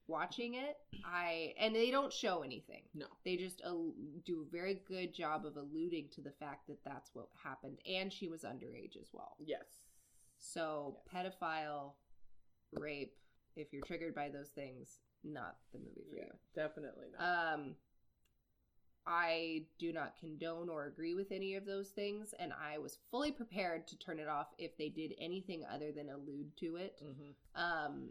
[0.07, 3.05] watching it i and they don't show anything No.
[3.23, 3.93] they just al-
[4.25, 8.11] do a very good job of alluding to the fact that that's what happened and
[8.13, 9.65] she was underage as well Yes.
[10.37, 11.93] so pedophile
[12.73, 13.15] rape
[13.55, 17.53] if you're triggered by those things not the movie for Yeah, you definitely not.
[17.53, 17.75] um
[19.07, 23.31] i do not condone or agree with any of those things and i was fully
[23.31, 27.31] prepared to turn it off if they did anything other than allude to it hmm
[27.61, 28.09] um,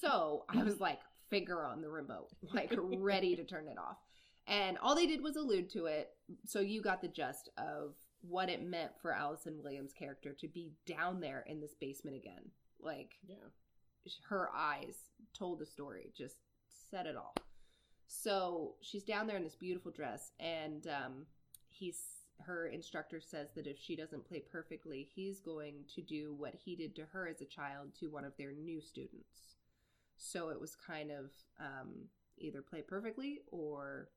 [0.00, 0.98] so I was like,
[1.30, 3.98] finger on the remote, like ready to turn it off.
[4.46, 6.10] And all they did was allude to it.
[6.46, 10.72] So you got the gist of what it meant for Allison Williams' character to be
[10.86, 12.50] down there in this basement again.
[12.80, 13.36] Like Yeah.
[14.28, 14.96] her eyes
[15.32, 16.36] told the story, just
[16.90, 17.34] said it all.
[18.06, 21.26] So she's down there in this beautiful dress, and um,
[21.68, 21.98] he's
[22.40, 26.74] her instructor says that if she doesn't play perfectly, he's going to do what he
[26.76, 29.56] did to her as a child to one of their new students.
[30.16, 34.08] So it was kind of um, either play perfectly or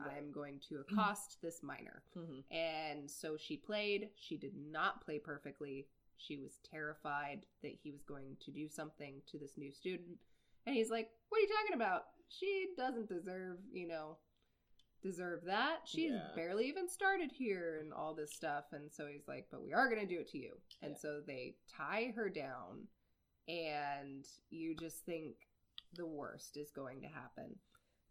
[0.00, 2.02] I'm going to accost this minor.
[2.14, 4.10] hmm And so she played.
[4.16, 5.88] She did not play perfectly.
[6.16, 10.18] She was terrified that he was going to do something to this new student.
[10.66, 12.02] And he's like, What are you talking about?
[12.28, 14.18] She doesn't deserve, you know,
[15.02, 15.78] deserve that.
[15.86, 16.28] She's Yeah.
[16.36, 18.64] barely even started here and all this stuff.
[18.72, 20.60] And so he's like, but we are going to do it to you.
[20.82, 20.98] And Yeah.
[20.98, 22.86] so they tie her down,
[23.48, 25.34] and you just think
[25.94, 27.56] the worst is going to happen.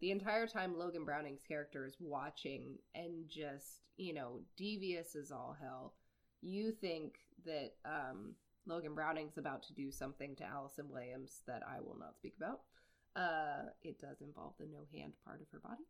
[0.00, 5.56] The entire time, Logan Browning's character is watching and just, you know, devious as all
[5.60, 5.94] hell.
[6.40, 8.34] You think that um,
[8.66, 12.60] Logan Browning's about to do something to Allison Williams that I will not speak about.
[13.16, 15.84] Uh, it does involve the no hand part of her body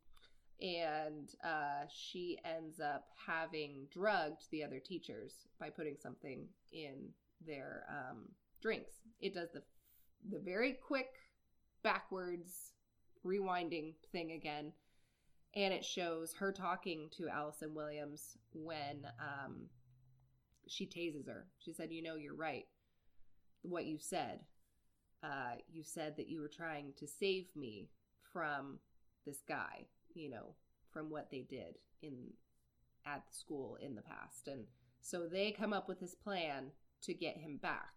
[0.61, 7.09] and uh, she ends up having drugged the other teachers by putting something in
[7.47, 8.29] their um,
[8.61, 8.93] drinks.
[9.21, 9.63] It does the
[10.31, 11.11] the very quick
[11.83, 12.73] backwards
[13.25, 14.73] rewinding thing again,
[15.55, 19.67] and it shows her talking to Allison Williams when um,
[20.67, 21.47] she tases her.
[21.59, 22.67] She said, "You know, you're right.
[23.63, 24.41] What you said.
[25.23, 27.89] Uh, you said that you were trying to save me
[28.33, 28.79] from
[29.27, 29.87] this guy."
[30.19, 30.55] you know,
[30.93, 32.15] from what they did in
[33.07, 34.49] at the school in the past.
[34.49, 34.65] And
[35.01, 37.93] so they come up with this plan to get him back.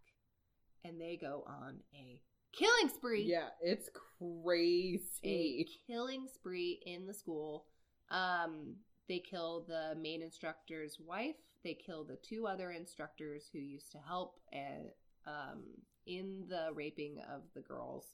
[0.83, 2.21] And they go on a
[2.53, 3.23] killing spree.
[3.23, 3.89] Yeah, it's
[4.19, 5.01] crazy.
[5.23, 7.65] A killing spree in the school.
[8.09, 8.75] Um,
[9.07, 11.35] they kill the main instructor's wife.
[11.63, 14.89] They kill the two other instructors who used to help and,
[15.27, 15.63] um,
[16.07, 18.13] in the raping of the girls.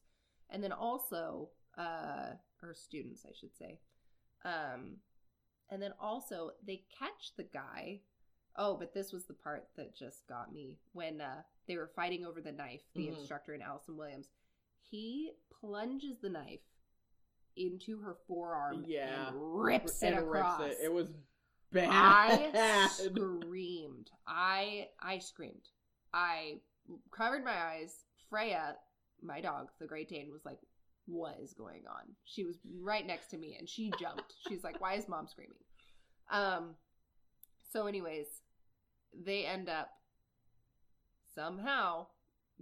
[0.50, 3.80] And then also, uh, or students, I should say.
[4.44, 4.98] Um,
[5.70, 8.02] and then also they catch the guy.
[8.58, 12.26] Oh, but this was the part that just got me when uh, they were fighting
[12.26, 12.82] over the knife.
[12.96, 13.18] The Mhm.
[13.20, 14.30] instructor and Allison Williams.
[14.90, 16.62] He plunges the knife
[17.56, 19.30] into her forearm Yeah.
[19.30, 20.62] and rips it And rips across.
[20.62, 20.78] it.
[20.82, 21.10] It was
[21.72, 21.90] bad.
[22.56, 24.12] I screamed.
[24.26, 25.68] I I screamed.
[26.14, 26.62] I
[27.12, 28.06] covered my eyes.
[28.30, 28.78] Freya,
[29.22, 30.60] my dog, the Great Dane, was like,
[31.06, 34.36] "What is going on?" She was right next to me, and she jumped.
[34.48, 35.64] She's like, "Why is mom screaming?"
[36.30, 36.76] Um.
[37.70, 38.42] So, anyways,
[39.14, 39.90] they end up
[41.36, 42.08] somehow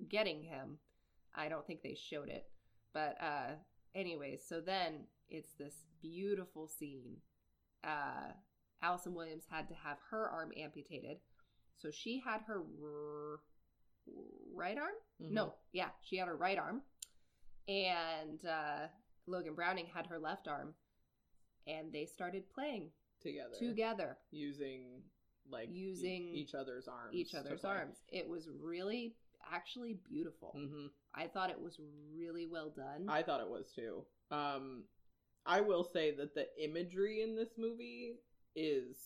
[0.09, 0.77] getting him.
[1.35, 2.45] I don't think they showed it,
[2.93, 3.55] but uh,
[3.93, 7.17] anyways, so then it's this beautiful scene.
[7.83, 8.31] Uh,
[8.81, 11.17] Allison Williams had to have her arm amputated.
[11.77, 13.39] So she had her r-
[14.53, 14.93] right arm?
[15.21, 15.31] Mhm.
[15.31, 16.81] No, yeah, she had her right arm.
[17.67, 18.87] And uh,
[19.27, 20.73] Logan Browning had her left arm.
[21.67, 25.01] And they started playing together, together, using
[25.49, 27.97] like e- Using each other's arms, each other's arms.
[28.09, 29.15] It was really,
[29.51, 30.51] actually beautiful.
[30.55, 31.79] hmm I thought it was
[32.13, 33.05] really well done.
[33.07, 34.03] I thought it was too.
[34.31, 34.83] Um,
[35.45, 38.15] I will say that the imagery in this movie
[38.55, 38.97] is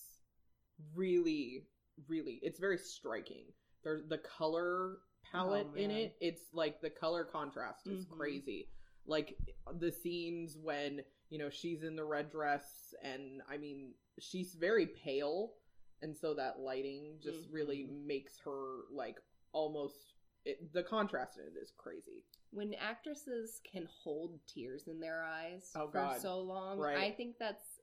[0.96, 1.68] really,
[2.08, 3.46] really, it's very striking.
[3.84, 4.98] There's the color
[5.32, 6.16] palette Oh, in it.
[6.22, 8.10] It's like the color contrast is Mhm.
[8.18, 8.70] crazy.
[9.06, 9.38] Like
[9.80, 14.88] the scenes when you know she's in the red dress, and I mean she's very
[14.88, 15.54] pale,
[16.02, 18.06] and so that lighting just really Mhm.
[18.06, 19.18] makes her like
[19.52, 20.14] almost.
[20.46, 22.24] It, the contrast in it is crazy.
[22.52, 26.20] when actresses can hold tears in their eyes Oh, for God.
[26.22, 26.98] so long, Right.
[26.98, 27.80] I think that's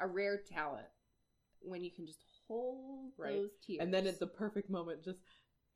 [0.00, 0.88] a rare talent
[1.60, 3.34] when you can just hold Right.
[3.34, 3.80] those tears.
[3.82, 5.20] And then at the perfect moment, just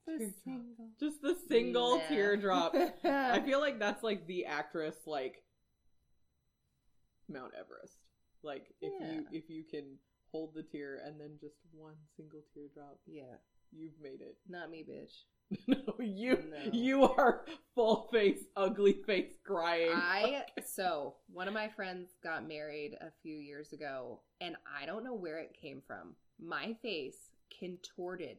[0.06, 0.90] The single.
[0.98, 2.08] just the single Nah.
[2.08, 2.74] teardrop.
[3.04, 5.44] I feel like that's like the actress like
[7.28, 7.98] Mount Everest.
[8.42, 9.98] Like if you if you can
[10.32, 13.36] hold the tear and then just one single teardrop, yeah,
[13.72, 14.36] you've made it.
[14.48, 15.24] not me, bitch.
[15.66, 16.70] no, you No.
[16.72, 19.90] you are full face, ugly face crying.
[19.92, 25.02] I so one of my friends got married a few years ago, and I don't
[25.04, 26.14] know where it came from.
[26.40, 27.16] My face
[27.58, 28.38] contorted.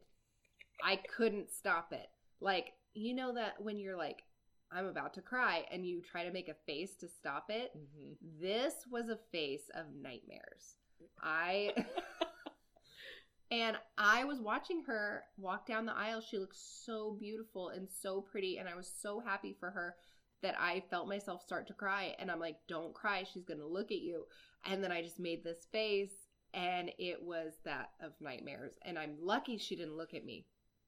[0.84, 2.08] I couldn't stop it.
[2.40, 4.24] Like you know that when you're like,
[4.72, 7.72] I'm about to cry, and you try to make a face to stop it.
[7.78, 8.16] Mhm.
[8.40, 10.78] This was a face of nightmares.
[11.22, 11.74] I
[13.52, 16.22] and I was watching her walk down the aisle.
[16.22, 19.96] She looked so beautiful and so pretty, and I was so happy for her
[20.42, 22.16] that I felt myself start to cry.
[22.18, 23.24] And I'm like, "Don't cry.
[23.24, 24.26] She's gonna look at you."
[24.66, 26.14] And then I just made this face,
[26.54, 28.78] and it was that of nightmares.
[28.84, 30.46] And I'm lucky she didn't look at me.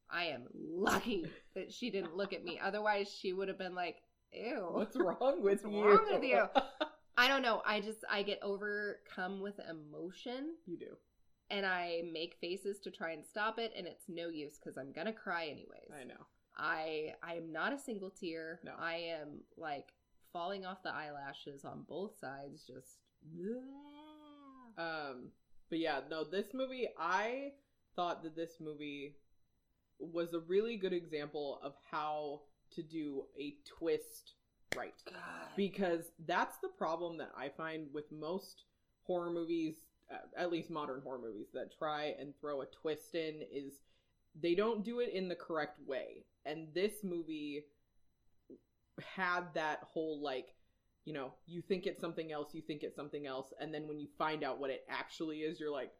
[0.09, 2.59] I am lucky that she didn't look at me.
[2.63, 3.97] Otherwise, she would have been like,
[4.31, 5.83] "Ew, What's wrong with What's you?
[5.85, 6.45] wrong with you?
[7.17, 7.61] I don't know.
[7.65, 10.97] I just I get overcome with emotion you do.
[11.49, 14.91] and I make faces to try and stop it and it's no use cuz I'm
[14.91, 15.91] going to cry anyways.
[15.93, 16.25] I know.
[16.57, 18.59] I I am not a single tear.
[18.63, 18.73] No.
[18.77, 19.93] I am like
[20.31, 22.99] falling off the eyelashes on both sides just
[24.77, 25.29] Um,
[25.69, 27.51] but yeah, no, this movie, I
[27.95, 29.17] thought that this movie
[29.99, 34.33] was a really good example of how to do a twist
[34.75, 34.93] right.
[35.05, 35.17] God.
[35.55, 38.63] Because that's the problem that I find with most
[39.03, 39.75] horror movies,
[40.11, 43.73] uh, at least modern horror movies, that try and throw a twist in is
[44.39, 46.25] they don't do it in the correct way.
[46.45, 47.65] And this movie
[49.15, 50.49] had that whole like,
[51.05, 53.99] you know, you think it's something else, you think it's something else, and then when
[53.99, 55.91] you find out what it actually is, you're like,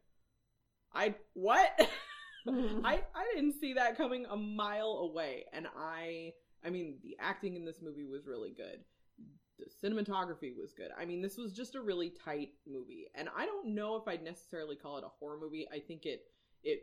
[0.94, 1.68] I what?
[2.48, 6.32] I I didn't see that coming a mile away, and I
[6.64, 8.80] I mean the acting in this movie was really good.
[9.58, 10.90] The cinematography was good.
[10.98, 14.24] I mean, this was just a really tight movie, and I don't know if I'd
[14.24, 15.66] necessarily call it a horror movie.
[15.72, 16.22] I think it
[16.64, 16.80] it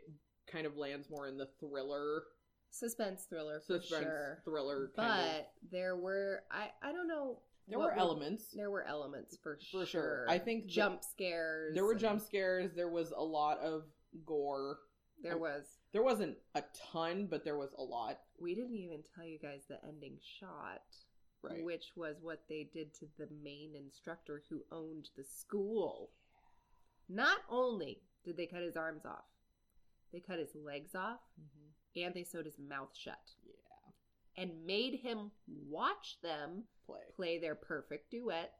[0.50, 2.22] kind of lands more in the thriller,
[2.70, 4.42] Suspense thriller for suspense sure.
[4.44, 4.90] thriller.
[4.96, 5.70] But of.
[5.70, 7.40] there were I I don't know.
[7.68, 8.44] there were elements.
[8.54, 10.26] There were elements for, For sure.
[10.28, 11.74] I think jump scares.
[11.74, 12.72] There were and jump scares.
[12.74, 13.82] There was a lot of
[14.24, 14.78] gore.
[15.22, 15.64] There was.
[15.92, 18.18] There wasn't a ton, but there was a lot.
[18.38, 20.82] We didn't even tell you guys the ending shot,
[21.42, 21.62] Right.
[21.64, 26.10] which was what they did to the main instructor who owned the school.
[27.08, 29.26] Not only did they cut his arms off,
[30.12, 31.72] they cut his legs off Mhm.
[31.96, 33.92] and they sewed his mouth shut Yeah.
[34.36, 37.12] and made him watch them Play.
[37.14, 38.58] play their perfect duet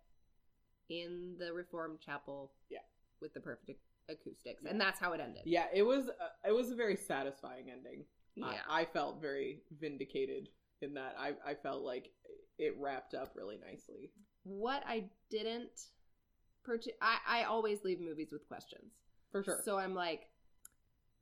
[0.89, 2.53] in the Reformed Chapel.
[2.69, 2.85] Yeah.
[3.21, 3.81] With the perfect
[4.13, 4.71] acoustics, Yeah.
[4.71, 5.43] and that's how it ended.
[5.45, 8.05] Yeah, it was a, it was a very satisfying ending.
[8.35, 8.47] Yeah.
[8.69, 10.49] I, I felt very vindicated
[10.81, 11.17] in that.
[11.19, 12.11] I I felt like
[12.59, 14.11] it wrapped up really nicely.
[14.45, 15.71] What I didn't,
[16.65, 18.93] parti- I I always leave movies with questions.
[19.33, 19.61] For sure.
[19.65, 20.29] So I'm like,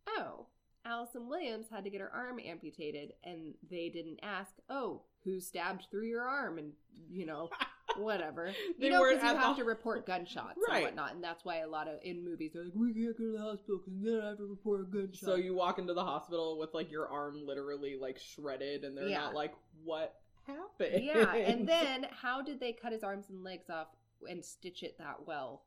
[0.08, 0.46] oh,
[0.84, 5.86] Allison Williams had to get her arm amputated, and they didn't ask, oh, who stabbed
[5.90, 6.72] through your arm, and
[7.10, 7.48] you know,
[7.98, 8.52] whatever.
[8.78, 10.76] They you know, because you have the- to report gunshots Right.
[10.76, 13.24] and whatnot, and that's why a lot of in movies they're like, we can't go
[13.24, 15.20] to the hospital because then I have to report a gunshot.
[15.20, 19.08] so you walk into the hospital with like your arm literally like shredded, and they're
[19.08, 19.20] Yeah.
[19.20, 19.52] not like,
[19.84, 20.14] "What
[20.46, 23.88] happened?" yeah, and then how did they cut his arms and legs off
[24.28, 25.62] and stitch it that well,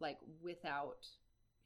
[0.00, 1.06] like without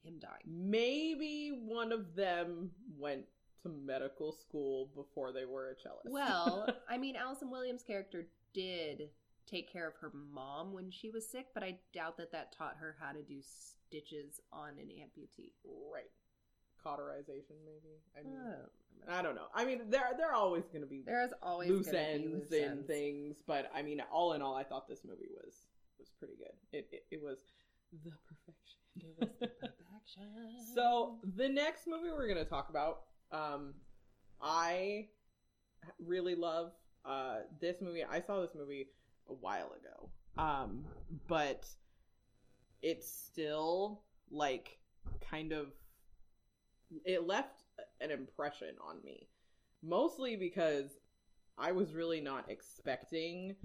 [0.03, 0.43] him dying?
[0.47, 3.25] maybe one of them went
[3.63, 6.11] to medical school before they were a cellist.
[6.11, 9.11] Well, I mean, Allison Williams' character did
[9.49, 12.77] take care of her mom when she was sick, but I doubt that that taught
[12.81, 15.53] her how to do stitches on an amputee.
[15.93, 16.11] right,
[16.83, 17.97] cauterization maybe.
[18.19, 19.47] I mean, Oh, I don't know.
[19.55, 22.71] I mean, there there are always going to be There's always loose ends loose and
[22.79, 22.87] ends.
[22.87, 25.55] things, but I mean, all in all, I thought this movie was
[25.99, 26.53] was pretty good.
[26.73, 27.39] It it, it was
[27.93, 28.81] the perfection.
[28.97, 29.75] It was the perfection.
[30.75, 33.75] So the next movie we're gonna talk about, um,
[34.41, 35.09] I
[36.05, 36.73] really love
[37.05, 38.05] uh this movie.
[38.05, 38.89] I saw this movie
[39.29, 40.11] a while ago,
[40.43, 40.85] um,
[41.27, 41.67] but
[42.83, 44.79] it's still like
[45.31, 45.69] kind of
[47.05, 47.65] it left
[48.01, 49.29] an impression on me,
[49.83, 50.99] mostly because
[51.59, 53.57] I was really not expecting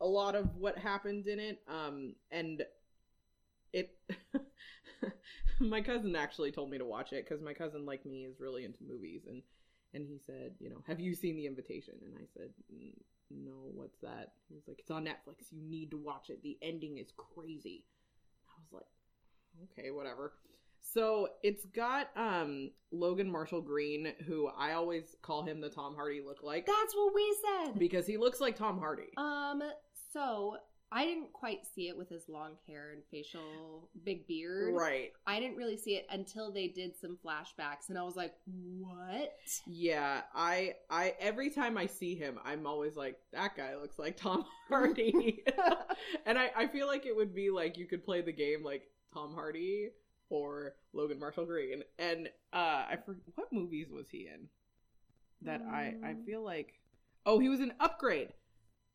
[0.00, 2.64] a lot of what happened in it, um, and
[3.72, 3.94] it
[5.60, 8.64] my cousin actually told me to watch it because my cousin like me is really
[8.64, 9.42] into movies and
[9.94, 11.94] and he said you know have you seen the invitation?
[12.04, 12.92] And i said "Mm,
[13.30, 14.32] no what's that?
[14.48, 15.50] He was like it's on netflix.
[15.52, 16.42] You need to watch it.
[16.42, 17.84] The ending is crazy.
[18.48, 20.32] I was like okay whatever.
[20.80, 26.22] So it's got um logan marshall green who i always call him the tom hardy
[26.24, 27.78] look like that's what we said.
[27.78, 29.08] because he looks like tom hardy.
[29.18, 29.62] Um,
[30.12, 30.56] so
[30.90, 34.74] I didn't quite see it with his long hair and facial big beard.
[34.74, 38.32] right I didn't really see it until they did some flashbacks, and I was like,
[38.80, 39.34] "What?"
[39.66, 44.16] Yeah, I I every time I see him, I'm always like, that guy looks like
[44.16, 45.44] Tom Hardy.
[46.26, 48.88] and I, I feel like it would be like you could play the game like
[49.12, 49.90] Tom Hardy
[50.30, 51.82] or Logan Marshall Green.
[51.98, 54.48] And uh I forget what movies was he in?
[55.42, 56.24] That I I Mm.
[56.24, 56.74] feel like
[57.26, 58.32] Oh, he was in Upgrade.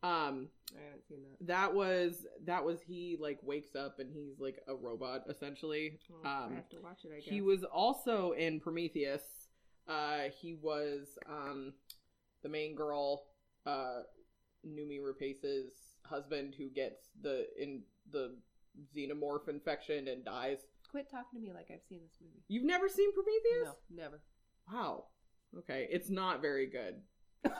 [0.03, 1.47] Um I haven't seen that.
[1.47, 5.99] that was that was he like wakes up and he's like a robot essentially.
[6.09, 7.11] Well, I Um have to watch it.
[7.11, 9.21] I guess he was also in Prometheus.
[9.87, 11.73] Uh, he was um,
[12.41, 13.25] the main girl,
[13.65, 13.99] uh,
[14.65, 15.73] Noomi Rapace's
[16.05, 18.37] husband, who gets the in the
[18.95, 20.59] xenomorph infection and dies.
[20.89, 22.43] Quit talking to me like I've seen this movie.
[22.47, 23.75] You've never seen Prometheus?
[23.89, 24.21] No, never.
[24.71, 25.05] Wow.
[25.59, 26.95] Okay, it's not very good.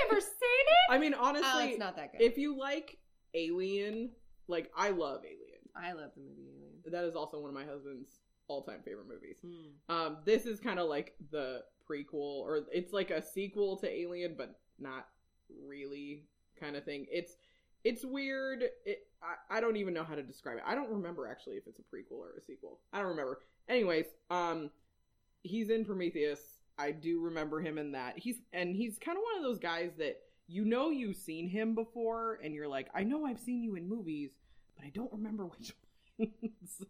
[0.00, 0.90] You've never seen it?
[0.90, 2.20] I mean, Oh, honestly, it's not that good.
[2.22, 2.98] if you like
[3.34, 4.10] Alien,
[4.48, 5.38] like I love Alien.
[5.74, 6.72] I love the movie Alien.
[6.90, 8.10] That is also one of my husband's
[8.48, 9.36] all-time favorite movies.
[9.44, 9.94] Hmm.
[9.94, 12.12] Um, this is kind of like the prequel,
[12.42, 15.06] or it's like a sequel to Alien, but not
[15.66, 16.24] really
[16.60, 17.06] kind of thing.
[17.10, 17.36] It's
[17.84, 18.64] it's weird.
[18.84, 20.64] It I, I don't even know how to describe it.
[20.66, 22.80] I don't remember actually if it's a prequel or a sequel.
[22.92, 23.38] I don't remember.
[23.68, 24.70] Anyways, um,
[25.42, 26.40] he's in Prometheus.
[26.78, 28.18] I do remember him in that.
[28.18, 30.16] He's and he's kind of one of those guys that
[30.48, 33.88] you know you've seen him before, and you're like, I know I've seen you in
[33.88, 34.30] movies,
[34.76, 35.72] but I don't remember which
[36.18, 36.82] ones.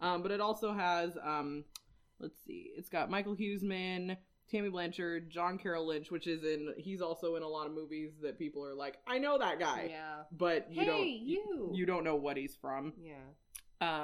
[0.00, 1.64] um, but it also has, um,
[2.18, 4.16] let's see, it's got Michael Huisman,
[4.50, 6.74] Tammy Blanchard, John Carroll Lynch, which is in.
[6.76, 9.88] He's also in a lot of movies that people are like, I know that guy,
[9.90, 10.22] Yeah.
[10.32, 11.06] but you hey, don't.
[11.08, 11.70] you.
[11.74, 12.92] You don't know what he's from.
[13.00, 13.16] Yeah.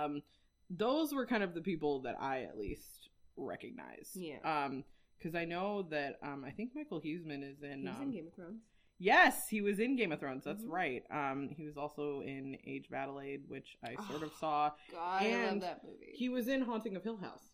[0.05, 0.23] Um,
[0.71, 4.11] those were kind of the people that I at least recognize.
[4.15, 4.37] Yeah.
[4.45, 4.85] Um,
[5.19, 7.83] because I know that um, I think Michael Huisman is in.
[7.83, 8.62] He um, in Game of Thrones.
[9.01, 10.43] Yes, he was in Game of Thrones.
[10.45, 10.71] That's Mhm.
[10.71, 11.03] right.
[11.11, 14.71] Um, he was also in Age of Adaline, which I sort of Oh, saw.
[14.91, 16.12] God, I love that movie.
[16.14, 17.53] He was in Haunting of Hill House.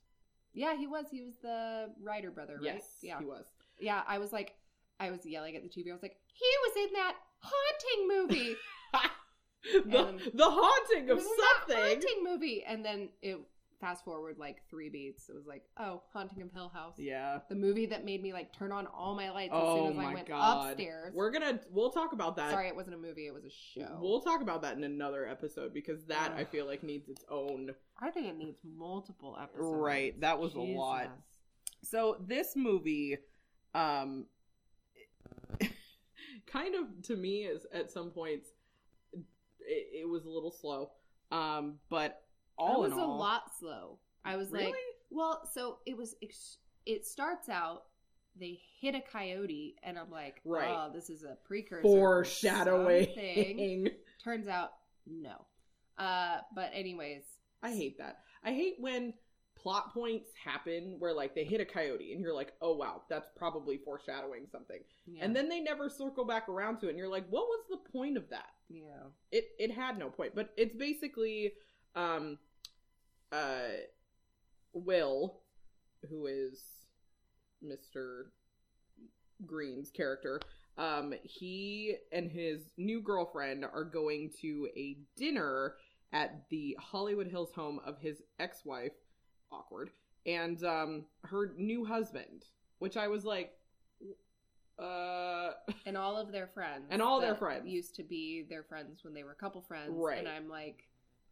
[0.55, 1.07] yeah, he was.
[1.11, 2.63] He was the Ryder brother, right?
[2.77, 3.19] Yes, Yeah.
[3.19, 3.45] he was.
[3.79, 4.55] Yeah, I was like,
[5.01, 5.91] I was yelling at the TV.
[5.91, 8.57] I was like, he was in that haunting movie.
[9.91, 11.77] the, And- the haunting of was in that something.
[11.85, 12.63] haunting movie.
[12.65, 13.39] And then it
[13.85, 15.29] fast forward like three beats.
[15.29, 16.95] It was like, oh, Haunting of Hill House.
[16.97, 17.41] Yeah.
[17.51, 19.97] The movie that made me like turn on all my lights as Oh soon as
[19.97, 20.71] my I went god.
[20.71, 21.13] upstairs.
[21.15, 22.51] We're gonna we'll talk about that.
[22.51, 23.27] Sorry, it wasn't a movie.
[23.27, 23.99] It was a show.
[24.01, 27.75] We'll talk about that in another episode because that I feel like needs its own.
[28.01, 29.69] I think it needs multiple episodes.
[29.77, 31.11] Right, that was a lot.
[31.83, 33.19] So this movie,
[33.75, 34.25] um,
[36.47, 38.49] kind of to me is at some points,
[39.61, 40.93] it, it was a little slow.
[41.31, 42.24] Um, but
[42.59, 43.99] all it was all, a lot slow.
[44.25, 44.67] I was Really?
[44.67, 44.75] like,
[45.11, 46.15] well, so it was.
[46.23, 47.85] Ex- it starts out.
[48.39, 50.69] They hit a coyote, and I'm like, Right.
[50.69, 51.83] oh, this is a precursor.
[51.83, 53.89] for something." foreshadowing.
[54.23, 54.73] Turns out,
[55.07, 55.45] no.
[55.99, 57.23] Uh, but anyways,
[57.63, 58.19] I hate that.
[58.43, 59.15] I hate when
[59.57, 63.31] plot points happen where like they hit a coyote and you're like, oh wow, that's
[63.37, 67.09] probably foreshadowing something, yeah, and then they never circle back around to it, and you're
[67.09, 68.49] like, what was the point of that?
[68.69, 68.83] yeah,
[69.31, 71.53] it it had no point but it's basically
[71.97, 72.39] um
[73.33, 73.69] uh
[74.73, 75.41] will
[76.09, 76.61] who is
[77.65, 78.25] mr
[79.47, 80.41] green's character
[80.79, 85.75] um he and his new girlfriend are going to a dinner
[86.13, 88.93] at the hollywood hills home of his ex-wife
[89.53, 89.91] awkward
[90.27, 92.45] and um her new husband
[92.79, 93.53] which i was like
[94.79, 95.53] uh
[95.87, 97.69] and all of their friends, And all their friends.
[97.69, 100.19] used to be their friends when they were couple friends, Right.
[100.19, 100.83] And I'm like,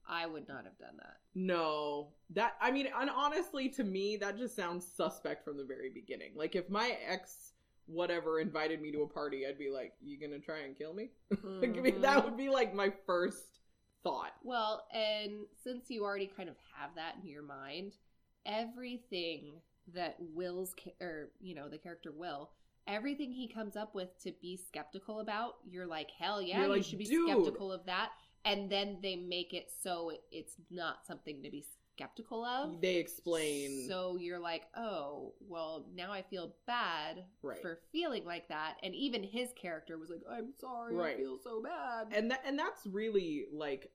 [0.09, 1.17] I would not have done that.
[1.35, 5.91] No, that I mean, and honestly, to me, that just sounds suspect from the very
[5.91, 6.33] beginning.
[6.35, 7.53] Like, if my ex
[7.87, 11.11] whatever invited me to a party, I'd be like, "You gonna try and kill me?"
[11.61, 12.01] Like, Mhm.
[12.03, 13.61] that would be like my first
[14.03, 14.33] thought.
[14.43, 17.97] Well, and since you already kind of have that in your mind,
[18.45, 19.61] everything
[19.95, 22.51] that Will's or you know the character Will,
[22.87, 26.83] everything he comes up with to be skeptical about, you're like, hell yeah, You're you
[26.83, 28.11] should be skeptical of that.
[28.45, 31.65] And then they make it so it- it's not something to be
[31.95, 32.81] skeptical of.
[32.81, 37.61] They explain, So you're like, oh, well, now I feel bad right?
[37.63, 38.79] for feeling like that.
[38.83, 41.15] And even his character was like, I'm sorry, Right.
[41.17, 42.09] I feel so bad.
[42.13, 43.93] and that and that's really like,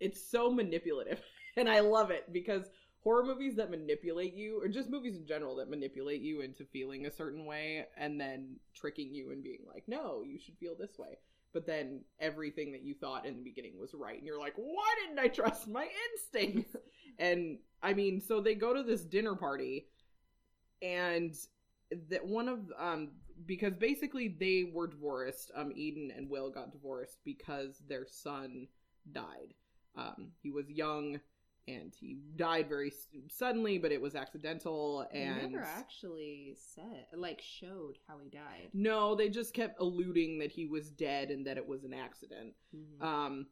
[0.00, 1.20] it's so manipulative,
[1.56, 5.56] and I love it because horror movies that manipulate you, or just movies in general
[5.56, 9.84] that manipulate you into feeling a certain way, and then tricking you and being like,
[9.88, 11.18] no, you should feel this way.
[11.54, 14.94] But then everything that you thought in the beginning was right, and you're like, why
[15.02, 16.76] didn't I trust my instincts?
[17.18, 19.86] and I mean, so they go to this dinner party,
[20.82, 21.34] and
[22.10, 23.10] that one of um
[23.46, 25.50] because basically they were divorced.
[25.54, 28.66] Um, Eden and Will got divorced because their son
[29.12, 29.54] died.
[29.96, 31.20] Um, he was young
[31.68, 32.92] and he died very
[33.28, 35.06] suddenly, but it was accidental.
[35.12, 38.70] They And never actually said, like, showed how he died.
[38.72, 42.54] no, they just kept alluding that he was dead and that it was an accident.
[42.74, 43.02] Mhm.
[43.02, 43.46] Um,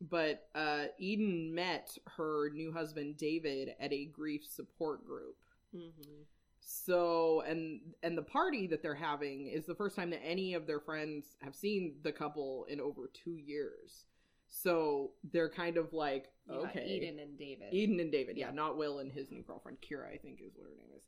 [0.00, 5.36] but uh, Eden met her new husband David at a grief support group.
[5.74, 6.26] Mhm.
[6.64, 10.66] So and and the party that they're having is the first time that any of
[10.66, 14.06] their friends have seen the couple in over two years.
[14.54, 17.72] So they're kind of like, Yeah, okay, Eden and David.
[17.72, 18.54] Eden and David, yeah, Yeah.
[18.54, 21.04] not Will and his new girlfriend Kira, I think is what her name is.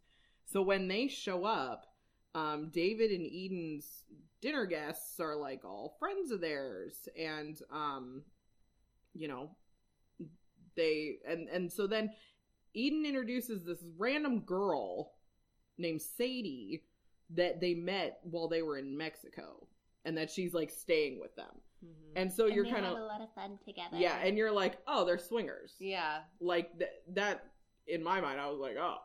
[0.46, 1.84] So when they show up,
[2.34, 4.04] um, David and Eden's
[4.40, 8.22] dinner guests are like all friends of theirs, and um,
[9.14, 9.50] you know,
[10.74, 12.10] they and and so then
[12.72, 15.12] Eden introduces this random girl
[15.78, 16.82] named Sadie
[17.30, 19.66] that they met while they were in Mexico,
[20.04, 22.12] and that she's like staying with them, Mhm.
[22.16, 23.96] and so you're kind a of lot of fun together.
[23.96, 26.20] yeah, and you're like, oh, they're swingers, yeah.
[26.40, 27.50] like th- that
[27.86, 28.96] in my mind i was like oh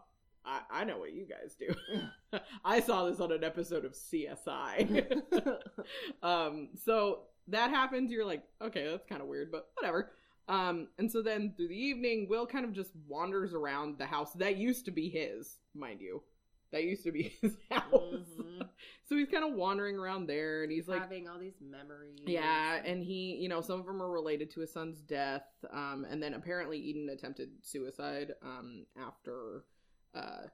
[0.46, 5.22] I, I know what you guys do i saw this on an episode of csi
[6.24, 10.12] um so that happens you're like okay that's kind of weird but whatever
[10.48, 14.32] um and so then through the evening will kind of just wanders around the house
[14.34, 16.22] that used to be his mind you
[16.72, 18.49] that used to be his house Mhm.
[19.06, 22.20] So he's kind of wandering around there and he's like having all these memories.
[22.26, 25.46] yeah, and he, you know, some of them are related to his son's death.
[25.72, 29.64] Um, and then apparently Eden attempted suicide um, after
[30.16, 30.48] uh,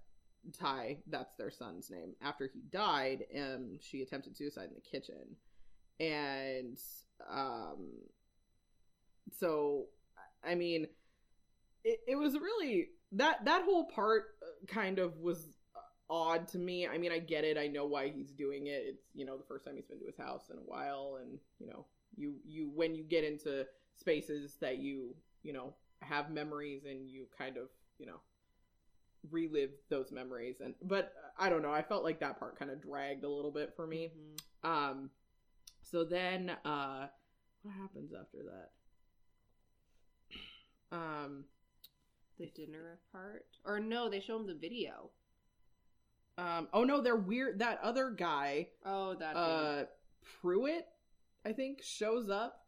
[0.57, 2.13] Ty, that's their son's name.
[2.21, 5.35] After he died, um, she attempted suicide in the kitchen,
[5.99, 6.77] and
[7.29, 7.93] um,
[9.39, 9.85] so
[10.43, 10.87] I mean,
[11.83, 15.49] it, it was really that that whole part uh, kind of was
[16.09, 16.87] odd to me.
[16.87, 17.57] I mean, I get it.
[17.57, 18.83] I know why he's doing it.
[18.85, 21.39] It's you know the first time he's been to his house in a while, and
[21.59, 21.85] you know
[22.15, 27.25] you you when you get into spaces that you you know have memories and you
[27.37, 28.19] kind of you know
[29.31, 31.71] relive those memories and but I don't know.
[31.71, 34.11] I felt like that part kind of dragged a little bit for me.
[34.63, 34.69] Mhm.
[34.69, 35.09] Um,
[35.81, 37.07] so then uh,
[37.63, 38.71] what happens after that?
[40.91, 41.45] Um.
[42.37, 44.09] The dinner part, or no?
[44.09, 45.09] They show him the video.
[46.37, 47.59] Um, oh no, they're weird.
[47.59, 49.35] That other guy, Oh, that.
[49.35, 49.85] uh,
[50.41, 50.85] Pruitt,
[51.45, 52.65] I think, shows up,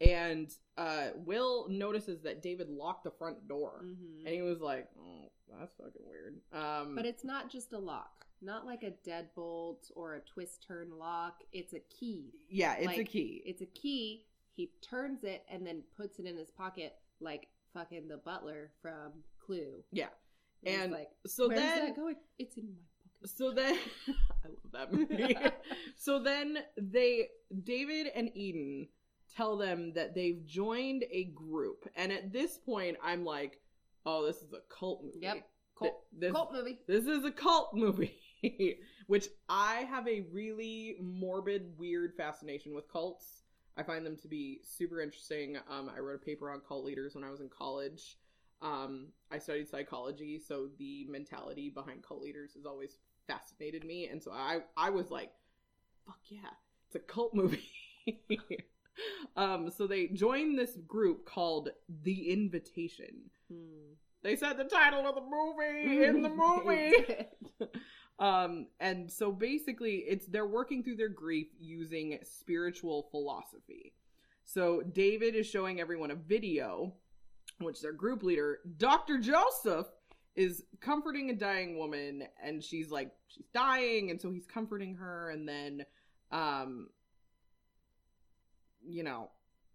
[0.00, 4.88] and uh, Will notices that David locked the front door, hmm and he was like,
[5.00, 8.26] "Oh, that's fucking weird." Um, But it's not just a lock.
[8.40, 11.42] Not like a deadbolt or a twist turn lock.
[11.52, 12.32] It's a key.
[12.48, 13.42] yeah, it's a key.
[13.44, 14.26] It's a key.
[14.54, 19.12] He turns it and then puts it in his pocket like fucking the butler from
[19.44, 19.82] Clue.
[19.90, 20.06] Yeah.
[20.64, 22.16] And, And like, so then, that going?
[22.38, 22.72] It's in my.
[23.24, 23.76] So then,
[24.08, 25.36] I love that movie.
[25.96, 27.28] so then they,
[27.64, 28.88] David and Eden,
[29.36, 33.60] tell them that they've joined a group, and at this point, I'm like,
[34.06, 35.48] "Oh, this is a cult movie." Yep.
[35.78, 36.78] Cult, this, cult movie.
[36.86, 38.18] This is a cult movie,
[39.06, 43.42] which I have a really morbid, weird fascination with cults.
[43.76, 45.56] I find them to be super interesting.
[45.70, 48.16] Um, I wrote a paper on cult leaders when I was in college.
[48.60, 54.22] Um, I studied psychology, so the mentality behind cult leaders has always fascinated me, and
[54.22, 55.30] so I I was like,
[56.06, 56.50] "Fuck yeah,
[56.86, 57.70] it's a cult movie."
[59.36, 61.70] um, so they joined this group called
[62.02, 63.30] the Invitation.
[63.50, 63.94] Hmm.
[64.22, 66.28] They said the title of the movie in the
[67.64, 67.70] movie.
[68.18, 73.94] Um, and so basically, it's they're working through their grief using spiritual philosophy.
[74.44, 76.94] So David is showing everyone a video,
[77.58, 79.18] which is their group leader, Dr.
[79.18, 79.86] Joseph,
[80.36, 85.30] is comforting a dying woman, and she's like she's dying, and so he's comforting her,
[85.30, 85.84] and then,
[86.30, 86.88] um,
[88.86, 89.30] you know,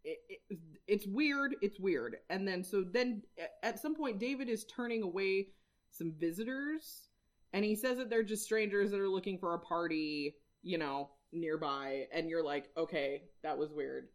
[0.06, 1.56] it, it, it's weird.
[1.62, 2.18] It's weird.
[2.30, 3.24] And then so then
[3.62, 5.50] at some point, David is turning away
[5.90, 7.10] some visitors,
[7.52, 11.10] and he says that they're just strangers that are looking for a party, you know,
[11.34, 12.06] nearby.
[12.14, 14.08] And you're like, okay, that was weird.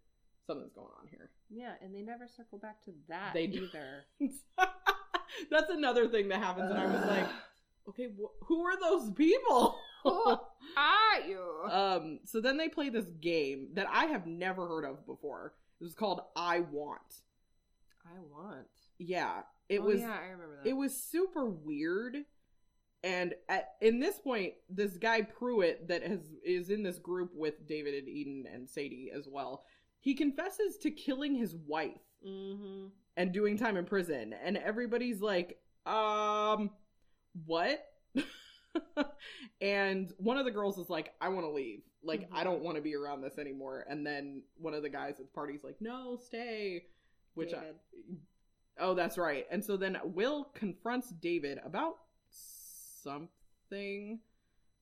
[0.47, 1.31] Something's going on here.
[1.51, 3.69] Yeah, and they never circle back to that They do.
[3.73, 4.05] either.
[5.51, 7.27] That's another thing that happens, and I was like,
[7.89, 9.77] okay, wh- who are those people?
[10.05, 10.37] Who
[10.77, 11.43] are you?
[11.71, 15.55] um, so then they play this game that I have never heard of before.
[15.81, 17.01] It was called I Want.
[18.07, 18.67] I want.
[18.99, 20.01] Yeah, it Oh, was.
[20.01, 20.69] Yeah, I remember that.
[20.69, 22.17] It was super weird.
[23.05, 27.67] And at in this point, this guy Pruitt that has is in this group with
[27.69, 29.63] David and Eden and Sadie as well.
[30.01, 32.87] He confesses to killing his wife Mm-hmm.
[33.17, 36.71] and doing time in prison, and everybody's like, um,
[37.47, 37.85] what?
[39.61, 41.83] and one of the girls is like, I want to leave.
[42.03, 42.45] Like, I Mhm.
[42.45, 43.85] don't want to be around this anymore.
[43.89, 46.87] And then one of the guys at the party's like, no, stay.
[47.35, 47.73] Which I,
[48.81, 49.47] Oh, that's right.
[49.51, 51.97] And so then Will confronts David about
[52.31, 54.21] something.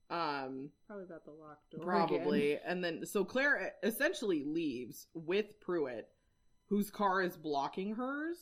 [0.08, 1.80] Um, Probably about the locked door.
[1.84, 2.52] probably.
[2.52, 2.62] again.
[2.66, 6.08] And then so Claire essentially leaves with Pruitt,
[6.66, 8.38] whose car is blocking hers.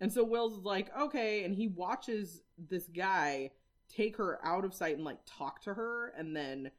[0.00, 3.50] And so Will's like, okay, and he watches this guy
[3.88, 6.70] take her out of sight and like talk to her and then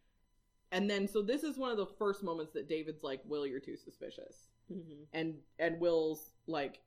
[0.71, 3.59] and then so this is one of the first moments that David's like, Will, you're
[3.59, 5.05] too suspicious Mhm.
[5.13, 6.80] and and Will's like,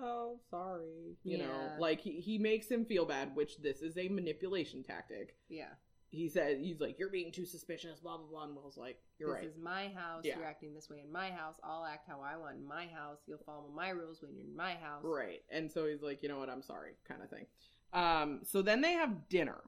[0.00, 4.08] "Oh, sorry," you know, like he he makes him feel bad, which this is a
[4.08, 5.34] manipulation tactic.
[5.48, 5.70] Yeah.
[6.14, 8.44] He said he's like, "You're being too suspicious," blah blah blah.
[8.44, 10.22] And Will's like, "You're this right." is my house.
[10.24, 10.36] Yeah.
[10.36, 11.56] You're acting this way in my house.
[11.64, 13.18] I'll act how I want in my house.
[13.26, 15.02] You'll follow my rules when you're in my house.
[15.02, 15.42] Right.
[15.50, 17.46] And so he's like, you know what, I'm sorry, kind of thing.
[17.92, 19.62] Um, so then they have dinner.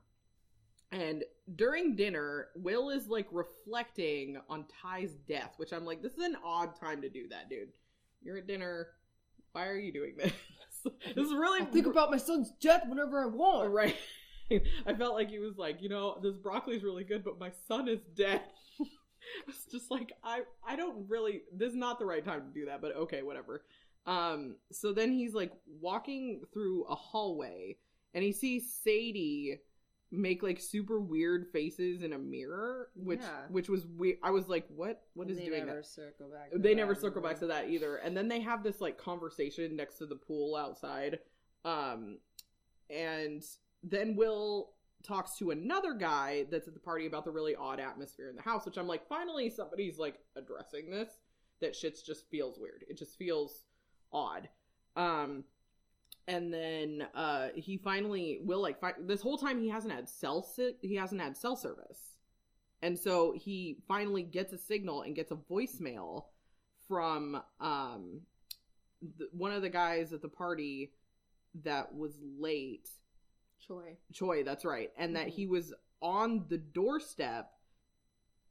[0.92, 1.24] And
[1.56, 6.36] during dinner, Will is like reflecting on Ty's death, which I'm like, this is an
[6.44, 7.68] odd time to do that, dude.
[8.22, 8.88] You're at dinner.
[9.52, 10.32] Why are you doing this?
[11.14, 13.70] this is really I think about my son's death whenever I want.
[13.70, 13.96] right.
[14.86, 17.88] I felt like he was like, you know, this broccoli's really good, but my son
[17.88, 18.42] is dead.
[19.48, 22.66] it's just like I I don't really this is not the right time to do
[22.66, 23.64] that, but okay, whatever.
[24.06, 27.76] Um so then he's like walking through a hallway
[28.14, 29.60] and he sees Sadie
[30.12, 33.46] make like super weird faces in a mirror, which Yeah.
[33.50, 34.18] which was weird.
[34.22, 35.86] I was like, what what is they doing never that?
[35.86, 36.52] circle back.
[36.54, 37.96] They that never circle back to that either.
[37.96, 41.18] And then they have this like conversation next to the pool outside.
[41.64, 42.18] Um
[42.88, 43.42] and
[43.86, 44.72] then Will
[45.02, 48.42] talks to another guy that's at the party about the really odd atmosphere in the
[48.42, 51.08] house, which I'm like, finally somebody's like addressing this.
[51.60, 52.84] That shit's just feels weird.
[52.88, 53.64] It just feels
[54.12, 54.48] odd.
[54.96, 55.44] Um
[56.28, 60.42] and then uh he finally will like fi- this whole time he hasn't had cell
[60.42, 62.16] si- he hasn't had cell service
[62.82, 66.24] and so he finally gets a signal and gets a voicemail
[66.88, 68.22] from um
[69.18, 70.92] th- one of the guys at the party
[71.62, 72.88] that was late
[73.58, 73.96] Choi.
[74.12, 75.30] choi that's right and that Mhm.
[75.30, 77.52] he was on the doorstep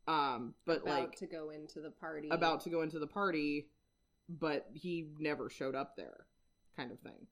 [0.07, 2.29] um but about like to go into the party.
[2.29, 3.69] about to go into the party,
[4.29, 6.27] but he never showed up there,
[6.75, 7.27] kind of thing.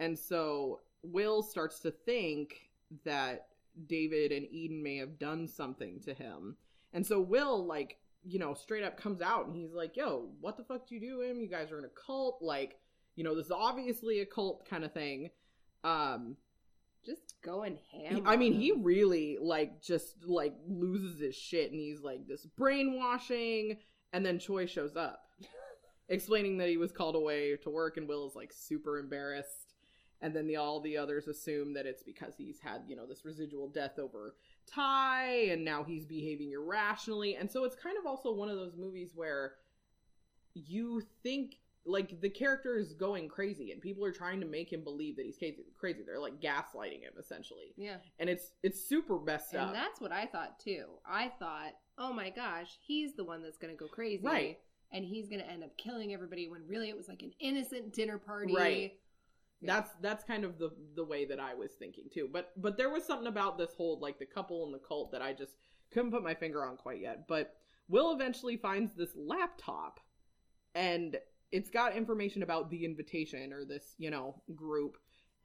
[0.00, 2.70] And so Will starts to think
[3.04, 3.48] that
[3.86, 6.56] David and Eden may have done something to him.
[6.92, 10.56] And so Will, like, you know, straight up comes out and he's like, yo, what
[10.56, 11.40] the fuck do you do him?
[11.40, 12.42] You guys are in a cult.
[12.42, 12.80] Like,
[13.14, 15.30] you know, this is obviously a cult kind of thing.
[15.84, 16.36] Um,
[17.06, 18.24] just going ham.
[18.26, 23.78] I mean, he really like just like loses his shit, and he's like this brainwashing.
[24.12, 25.22] And then Choi shows up,
[26.08, 29.74] explaining that he was called away to work, and Will is like super embarrassed.
[30.22, 33.24] And then the all the others assume that it's because he's had you know this
[33.24, 34.34] residual death over
[34.66, 37.36] Ty, and now he's behaving irrationally.
[37.36, 39.54] And so it's kind of also one of those movies where
[40.54, 41.56] you think
[41.88, 45.24] like the character is going crazy and people are trying to make him believe that
[45.24, 47.98] he's crazy crazy they're like gaslighting him essentially Yeah.
[48.18, 49.72] and it's it's super messed And up.
[49.72, 50.84] that's what I thought too.
[51.06, 54.22] I thought, oh my gosh, he's the one that's going to go crazy.
[54.26, 54.58] Right.
[54.92, 57.92] And he's going to end up killing everybody when really it was like an innocent
[57.92, 58.54] dinner party.
[58.54, 58.92] Right.
[59.60, 59.74] Yeah.
[59.74, 62.28] That's that's kind of the the way that I was thinking too.
[62.32, 65.22] But but there was something about this whole like the couple and the cult that
[65.22, 65.54] I just
[65.92, 67.26] couldn't put my finger on quite yet.
[67.28, 67.54] But
[67.88, 70.00] Will eventually finds this laptop
[70.74, 71.16] and
[71.52, 74.96] it's got information about the invitation or this, you know, group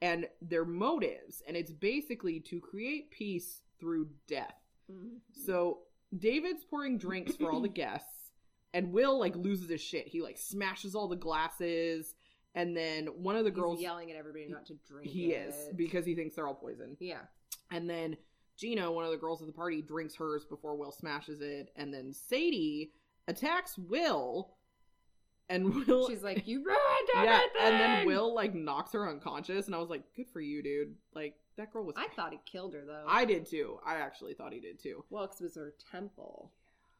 [0.02, 4.56] and their motives and it's basically to create peace through death.
[4.92, 5.20] Mhm.
[5.46, 5.80] So
[6.18, 8.32] David's pouring drinks for all the guests,
[8.74, 10.08] and Will like loses his shit.
[10.08, 12.14] He like smashes all the glasses,
[12.56, 15.10] and then one of the He's girls yelling at everybody not to drink.
[15.10, 15.50] he it.
[15.50, 16.98] is because he thinks they're all poison.
[17.00, 17.22] Yeah.
[17.72, 18.18] And then
[18.58, 21.94] Gina, one of the girls at the party, drinks hers before Will smashes it, and
[21.94, 22.92] then Sadie
[23.28, 24.54] attacks Will,
[25.52, 26.80] and Will She's like, you ruined
[27.16, 27.40] everything.
[27.60, 30.64] yeah, and then Will like knocks her unconscious, and I was like, good for you,
[30.64, 30.96] dude.
[31.14, 31.96] Like that girl was.
[31.98, 33.04] I thought he killed her though.
[33.08, 33.80] I did too.
[33.86, 35.04] I actually thought he did too.
[35.10, 36.52] Well, 'cause it was her temple.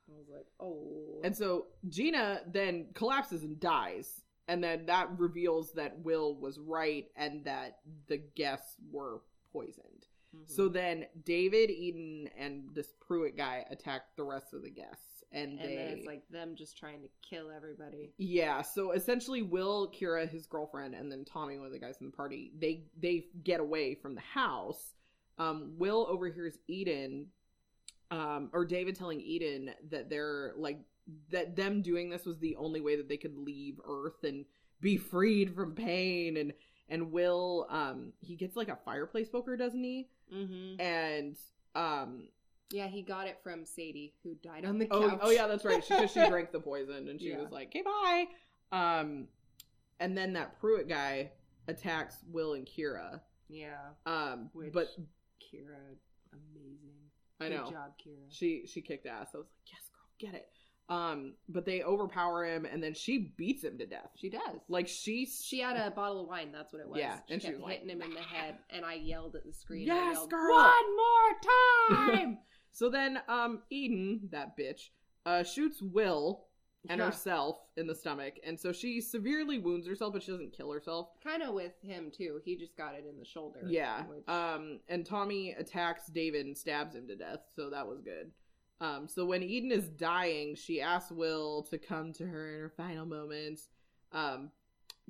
[0.10, 1.22] I was like, oh.
[1.24, 4.22] And so Gina then collapses and dies.
[4.48, 7.78] And then that reveals that Will was right and that
[8.08, 9.22] the guests were
[9.54, 10.08] poisoned.
[10.36, 10.50] Mhm.
[10.50, 15.11] So then David, Eden, and this Pruitt guy attack the rest of the guests.
[15.34, 15.76] And, and they.
[15.76, 18.12] then it's like them just trying to kill everybody.
[18.18, 22.08] yeah, so essentially Will, Kira, his girlfriend, and then Tommy, one of the guys in
[22.08, 24.94] the party, they they get away from the house.
[25.38, 27.28] Um, Will overhears Eden,
[28.12, 30.80] um, or David telling Eden that they're like
[31.32, 34.46] that them doing this was the only way that they could leave Earth and
[34.82, 36.54] be freed from pain and
[36.90, 40.10] and Will um he gets like a fireplace poker, doesn't he?
[40.34, 40.82] Mm-hmm.
[40.82, 41.38] And
[41.76, 42.28] um
[42.72, 45.20] Yeah, he got it from Sadie, who died on the oh couch.
[45.22, 45.84] oh yeah, that's right.
[45.88, 47.40] Because she, drank the poison and she Yeah.
[47.42, 48.26] was like, "Okay, bye."
[48.72, 49.28] Um,
[50.00, 51.32] and then that Pruitt guy
[51.68, 53.20] attacks Will and Kira.
[53.50, 53.76] yeah.
[54.06, 54.88] Um, Which but
[55.42, 55.76] Kira,
[56.34, 56.78] amazing.
[57.40, 58.26] I know Good job, Kira.
[58.30, 59.30] she she kicked ass.
[59.34, 60.48] I was like, "Yes, girl, get it."
[60.90, 64.10] Um, but they overpower him and then she beats him to death.
[64.16, 64.60] She does.
[64.68, 66.52] Like she she had a bottle of wine.
[66.52, 67.00] That's what it was.
[67.00, 69.46] Yeah, she and she was like, hitting him in the head, and I yelled at
[69.46, 69.88] the screen.
[69.88, 70.54] Yes, yelled, girl!
[70.56, 72.38] One more time.
[72.72, 74.90] So then um Eden, that bitch,
[75.26, 76.46] uh shoots Will
[76.90, 77.06] and Yeah.
[77.08, 78.40] herself in the stomach.
[78.44, 81.10] And so she severely wounds herself, but she doesn't kill herself.
[81.24, 82.42] kind of with him too.
[82.44, 83.62] He just got it in the shoulder.
[83.68, 84.06] Yeah.
[84.08, 88.32] which- Um, and Tommy attacks David and stabs him to death, so that was good.
[88.80, 92.70] Um, so when Eden is dying, she asks Will to come to her in her
[92.70, 93.70] final moments.
[94.12, 94.52] Um,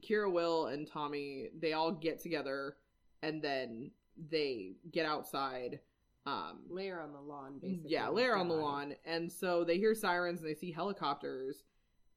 [0.02, 2.76] Kira, Will, and Tommy, they all get together
[3.24, 5.80] and then they get outside.
[6.26, 6.60] Um,
[7.02, 7.90] on the lawn, basically.
[7.92, 8.96] yeah, lay her on the lawn.
[9.06, 11.64] And so they hear sirens and they see helicopters.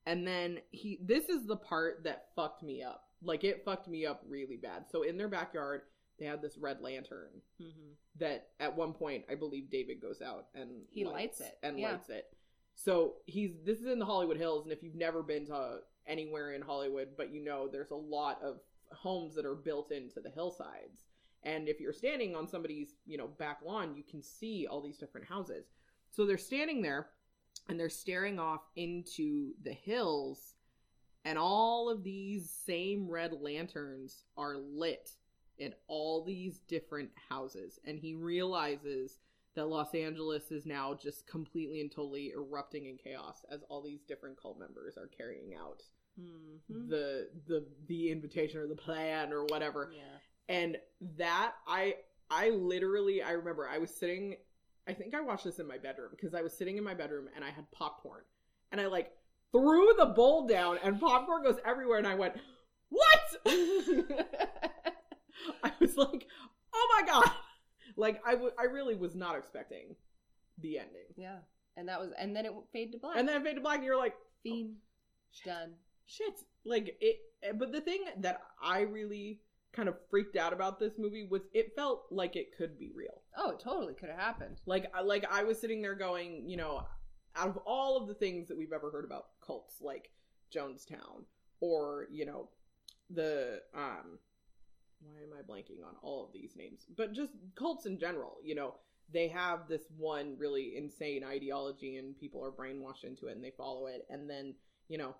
[0.07, 3.05] And then he this is the part that fucked me up.
[3.23, 4.85] Like it fucked me up really bad.
[4.91, 5.83] So in their backyard,
[6.19, 7.95] they had this red lantern Mhm.
[8.17, 11.93] that at one point I believe David goes out and He lights it, and yeah.
[11.93, 12.27] lights it.
[12.75, 16.53] So he's this is in the Hollywood Hills, and if you've never been to anywhere
[16.53, 18.61] in Hollywood, but you know there's a lot of
[18.93, 21.04] homes that are built into the hillsides,
[21.45, 24.97] And if you're standing on somebody's, you know, back lawn, you can see all these
[24.99, 25.67] different houses.
[26.11, 27.09] So they're standing there
[27.69, 30.55] and they're staring off into the hills
[31.27, 35.11] and all of these same red lanterns are lit
[35.59, 39.19] in all these different houses and he realizes
[39.55, 44.03] that Los Angeles is now just completely and totally erupting in chaos as all these
[44.03, 45.83] different cult members are carrying out
[46.21, 46.89] Mhm.
[46.89, 50.19] the the the invitation or the plan or whatever Yeah.
[50.49, 50.77] And
[51.17, 51.95] that i
[52.31, 54.37] i literally i remember i was sitting
[54.89, 57.29] i think i watched this in my bedroom because i was sitting in my bedroom
[57.35, 58.23] and i had popcorn
[58.73, 59.13] and i like
[59.53, 62.35] threw the bowl down and popcorn goes everywhere and i went
[62.89, 63.21] what
[65.63, 66.27] i was like
[66.75, 67.31] oh my god
[67.97, 69.95] like I w- I really was not expecting
[70.59, 71.39] the ending yeah.
[71.77, 73.17] And that was, and then it faded to black.
[73.17, 75.73] and then it faded to black and you're like Fiend oh, done.
[76.07, 76.35] shit
[76.65, 77.19] like it
[77.59, 79.41] but the thing that i really
[79.75, 83.23] kind of freaked out about this movie was it felt like it could be real.
[83.37, 84.61] Oh, it totally could have happened.
[84.67, 86.87] like I- like i was sitting there going you know
[87.37, 90.11] out of all of the things that we've ever heard about cults like
[90.55, 91.25] jonestown
[91.61, 92.49] or you know
[93.11, 94.19] the um
[95.01, 96.87] why am i blanking on all of these names?
[96.97, 98.75] But just cults in general you know
[99.13, 103.51] they have this one really insane ideology and people are brainwashed into it and they
[103.51, 104.07] follow it.
[104.09, 104.55] And then
[104.89, 105.15] you know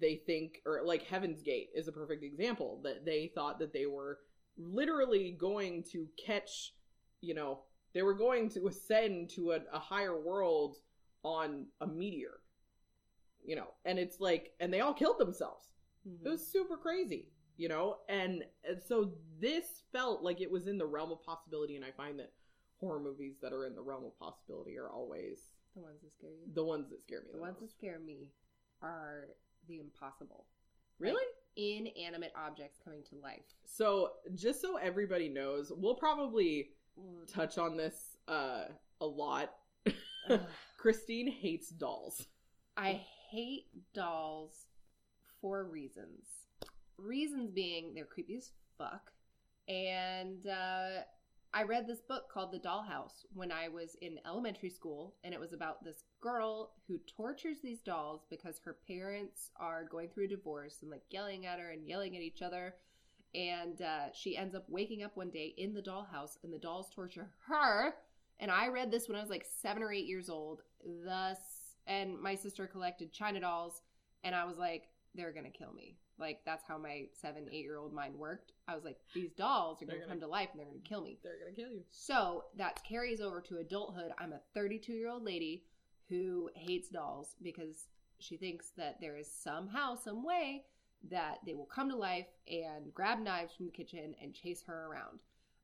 [0.00, 3.86] they think or like heaven's gate is a perfect example that they thought that they
[3.86, 4.18] were
[4.56, 6.74] literally going to catch
[7.20, 7.60] you know
[7.94, 10.76] they were going to ascend to a, a higher world
[11.22, 12.40] on a meteor
[13.44, 15.72] you know and it's like and they all killed themselves
[16.06, 16.24] Mhm.
[16.26, 20.78] it was super crazy you know and, and so this felt like it was in
[20.78, 22.32] the realm of possibility and i find that
[22.78, 26.30] horror movies that are in the realm of possibility are always the ones that scare
[26.30, 26.52] you.
[26.54, 28.28] the ones that scare me The the, ones that scare me
[28.82, 29.28] are
[29.68, 30.46] the impossible.
[30.98, 31.24] really
[31.56, 33.42] Inanimate objects coming to life.
[33.64, 36.70] so just so everybody knows we'll probably
[37.26, 38.64] touch on this uh
[39.00, 39.54] a lot
[40.78, 42.26] christine hates dolls
[42.78, 43.00] I
[43.30, 44.52] hate dolls
[45.40, 46.28] for reasons.
[46.96, 49.10] Reasons being they're creepy as fuck.
[49.66, 51.00] And uh,
[51.54, 55.40] I read this book called The Dollhouse when I was in elementary school, and it
[55.40, 60.28] was about this girl who tortures these dolls because her parents are going through a
[60.28, 62.74] divorce and like yelling at her and yelling at each other.
[63.34, 66.90] And uh, she ends up waking up one day in the dollhouse, and the dolls
[66.94, 67.94] torture her.
[68.40, 70.62] And I read this when I was like seven or eight years old.
[71.04, 71.38] Thus,
[71.86, 73.82] and my sister collected China dolls,
[74.22, 74.84] and I was like,
[75.14, 75.96] they're gonna kill me.
[76.18, 78.52] Like that's how my seven, eight year old mind worked.
[78.66, 81.02] I was like, these dolls are gonna, gonna- come to life and they're gonna kill
[81.02, 81.18] me.
[81.22, 84.12] they're gonna kill you So that carries over to adulthood.
[84.18, 85.64] I'm a 32 year old lady
[86.08, 87.86] who hates dolls because
[88.18, 90.64] she thinks that there is somehow, some way
[91.10, 94.86] that they will come to life and grab knives from the kitchen and chase her
[94.90, 95.20] around.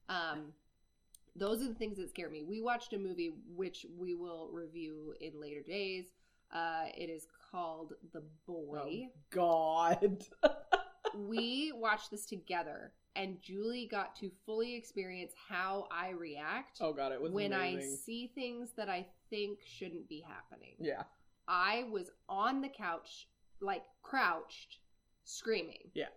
[0.08, 0.52] Um,
[1.34, 2.44] those are the things that scare me.
[2.44, 6.04] We watched a movie which we will review in later days.
[6.52, 10.24] Uh, it is called The Boy Oh, god
[11.16, 17.12] we watched this together and Julie got to fully experience how I react oh god
[17.12, 20.74] it was when I see things that I think shouldn't be happening.
[20.80, 21.02] yeah
[21.46, 23.28] I was on the couch,
[23.60, 24.78] like crouched,
[25.24, 25.90] screaming.
[25.94, 26.08] Yeah.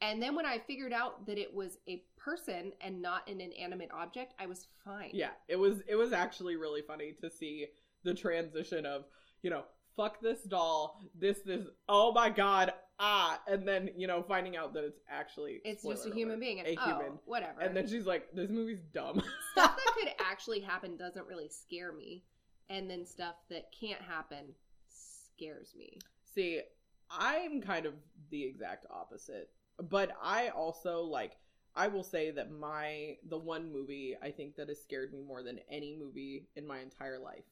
[0.00, 3.90] And then when I figured out that it was a person and not an inanimate
[3.94, 5.10] object, I was fine.
[5.14, 7.68] Yeah, it was it was actually really funny to see
[8.02, 9.04] the transition of,
[9.42, 9.62] you know,
[9.96, 14.74] fuck this doll, this this oh my god, ah, and then, you know, finding out
[14.74, 16.60] that it's actually It's just a spoiler human being.
[16.60, 17.18] And, a oh, human.
[17.24, 17.60] whatever.
[17.60, 19.22] And then she's like, This movie's dumb.
[19.52, 22.24] stuff that could actually happen doesn't really scare me.
[22.70, 24.54] And then stuff that can't happen
[24.88, 25.98] scares me.
[26.34, 26.62] See,
[27.10, 27.94] I'm kind of
[28.30, 29.50] the exact opposite.
[29.90, 31.32] But I also like
[31.76, 35.42] I will say that my the one movie I think that has scared me more
[35.42, 37.44] than any movie in my entire life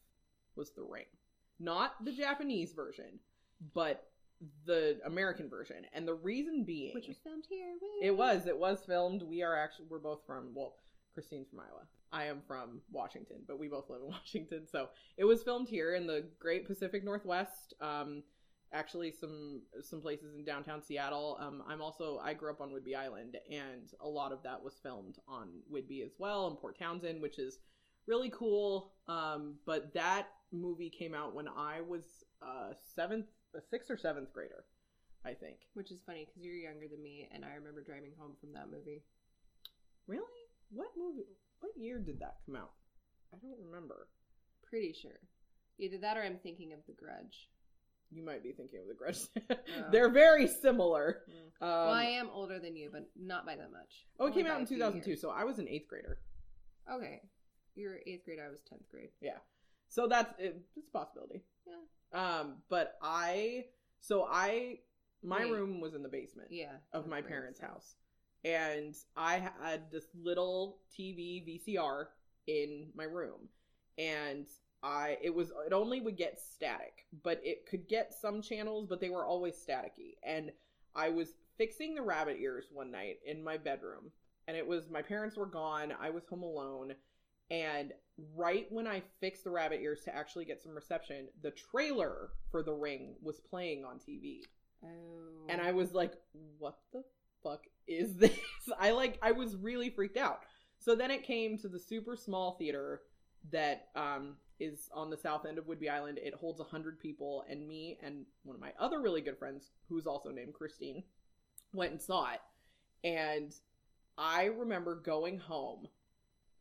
[0.55, 1.07] was The Ring.
[1.62, 3.20] Not the Japanese version,
[3.74, 4.04] but
[4.66, 5.76] the American version.
[5.94, 7.68] And the reason being Which was filmed here.
[7.80, 7.88] Woo.
[8.02, 8.46] it was.
[8.46, 9.22] It was filmed.
[9.22, 9.86] We are actually.
[9.88, 10.50] We're both from.
[10.54, 10.74] Well,
[11.14, 11.86] Christine's from Iowa.
[12.12, 14.66] I am from Washington, but we both live in Washington.
[14.70, 17.74] So it was filmed here in the Great Pacific Northwest.
[17.80, 18.22] Um,
[18.72, 21.38] actually, some some places in downtown Seattle.
[21.40, 22.18] Um, I'm also.
[22.22, 26.04] I grew up on Whidbey Island, and a lot of that was filmed on Whidbey
[26.04, 27.58] as well, and Port Townsend, which is
[28.07, 28.92] really cool.
[29.09, 32.05] Um, but that movie came out when I was
[32.42, 33.26] uh seventh,
[33.57, 34.64] a sixth or seventh grader,
[35.24, 35.57] I think.
[35.74, 38.70] Which is funny because you're younger than me, and I remember driving home from that
[38.70, 39.03] movie.
[40.07, 40.22] Really?
[40.70, 41.36] What movie?
[41.61, 42.72] What year did that come out?
[43.32, 44.09] I don't remember.
[44.68, 45.20] Pretty sure.
[45.78, 47.48] Either that or I'm thinking of The Grudge.
[48.11, 49.20] you might be thinking of the Grudge.
[49.92, 51.22] They're very similar.
[51.30, 51.66] Mm.
[51.66, 54.07] Um, well, I am older than you, but not by that much.
[54.18, 56.18] oh, it Only came out in few 2002, so I was an eighth grader.
[56.92, 57.22] Okay,
[57.74, 58.38] you're eighth grade.
[58.44, 59.10] I was tenth grade.
[59.20, 59.38] Yeah.
[59.88, 61.42] So that's it, it's a possibility.
[61.66, 62.40] Yeah.
[62.40, 63.66] Um, but I
[64.00, 64.78] so I
[65.22, 65.52] my Wait.
[65.52, 66.76] room was in the basement Yeah.
[66.92, 67.94] of my parents' so- house,
[68.44, 72.06] and I had this little TV VCR
[72.46, 73.48] in my room,
[73.98, 74.46] and
[74.82, 79.00] I it was it only would get static, but it could get some channels, but
[79.00, 80.52] they were always staticky, and
[80.94, 84.10] I was fixing the rabbit ears one night in my bedroom,
[84.48, 86.94] and it was my parents were gone, I was home alone,
[87.53, 87.92] and
[88.34, 92.62] right when I fixed the rabbit ears to actually get some reception, the trailer for
[92.62, 94.40] The Ring was playing on TV.
[94.82, 94.88] Oh.
[95.50, 96.14] And I was like,
[96.59, 97.05] what the
[97.42, 98.38] fuck is this?
[98.80, 100.40] I like I was really freaked out.
[100.78, 103.03] So then it came to the super small theater
[103.53, 106.18] that um is on the south end of Whidbey Island.
[106.22, 110.07] It holds 100 people and me and one of my other really good friends who's
[110.07, 111.03] also named Christine
[111.74, 112.40] went and saw it.
[113.05, 113.53] And
[114.16, 115.88] I remember going home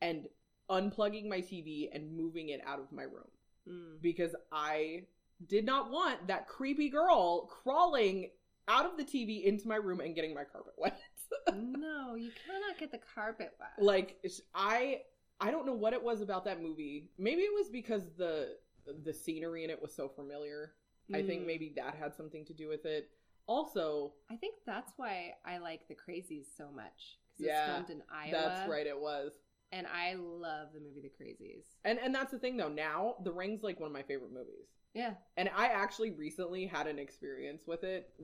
[0.01, 0.27] and
[0.71, 3.27] unplugging my TV and moving it out of my room
[3.69, 4.01] Mm.
[4.01, 5.03] because I
[5.47, 8.31] did not want that creepy girl crawling
[8.67, 10.99] out of the TV into my room and getting my carpet wet.
[11.55, 13.69] no, you cannot get the carpet wet.
[13.77, 14.17] like
[14.55, 15.01] I
[15.39, 17.09] I don't know what it was about that movie.
[17.19, 18.57] Maybe it was because the
[19.03, 20.73] the scenery in it was so familiar.
[21.13, 21.47] I think Mm.
[21.47, 23.09] maybe that had something to do with it.
[23.45, 27.19] Also, I think that's why I like the Crazies so much.
[27.37, 28.31] 'cause Yeah, it's filmed in Iowa.
[28.31, 29.33] that's right it was.
[29.71, 31.63] And I love the movie The Crazies.
[31.85, 32.69] And and that's the thing though.
[32.69, 34.67] Now, The Ring's like one of my favorite movies.
[34.93, 35.13] Yeah.
[35.37, 38.09] And I actually recently had an experience with it,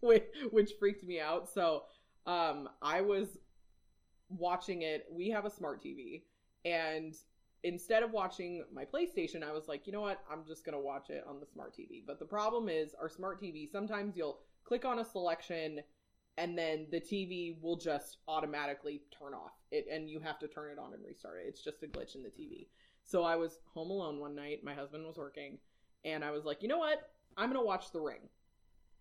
[0.00, 1.48] which, which freaked me out.
[1.48, 1.84] So,
[2.26, 3.38] um, I was
[4.28, 5.06] watching it.
[5.10, 6.22] We have a smart TV,
[6.64, 7.14] and
[7.62, 10.22] instead of watching my PlayStation, I was like, you know what?
[10.30, 12.02] I'm just gonna watch it on the smart TV.
[12.06, 13.70] But the problem is, our smart TV.
[13.70, 15.80] Sometimes you'll click on a selection,
[16.38, 20.70] and then the TV will just automatically turn off it, and you have to turn
[20.70, 21.48] it on and restart it.
[21.48, 22.66] It's just a glitch in the TV.
[23.04, 24.64] So I was home alone one night.
[24.64, 25.58] My husband was working
[26.06, 27.10] and I was like, you know what?
[27.36, 28.28] I'm gonna watch The Ring.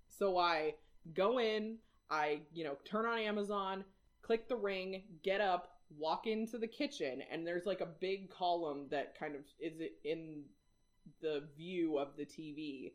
[0.09, 0.75] So I
[1.13, 1.77] go in,
[2.09, 3.85] I you know turn on Amazon,
[4.21, 8.87] click The Ring, get up, walk into the kitchen, and there's like a big column
[8.89, 9.73] that kind of is
[10.03, 10.43] in
[11.21, 12.93] the view of the TV.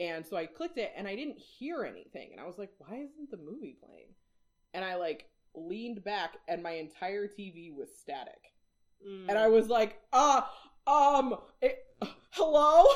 [0.00, 2.30] And so I clicked it and I didn't hear anything.
[2.32, 4.14] And I was like, why isn't the movie playing?
[4.72, 8.52] And I like leaned back and my entire TV was static.
[9.28, 10.42] And I was like, uh,
[10.86, 11.84] um, it,
[12.30, 12.86] hello?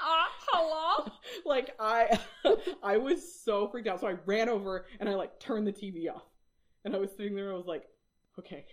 [0.00, 1.12] Ah, hello?
[1.44, 2.18] like I
[2.82, 4.00] I was so freaked out.
[4.00, 6.24] So I ran over and I like turned the TV off.
[6.84, 7.84] And I was sitting there, I was like,
[8.38, 8.64] okay.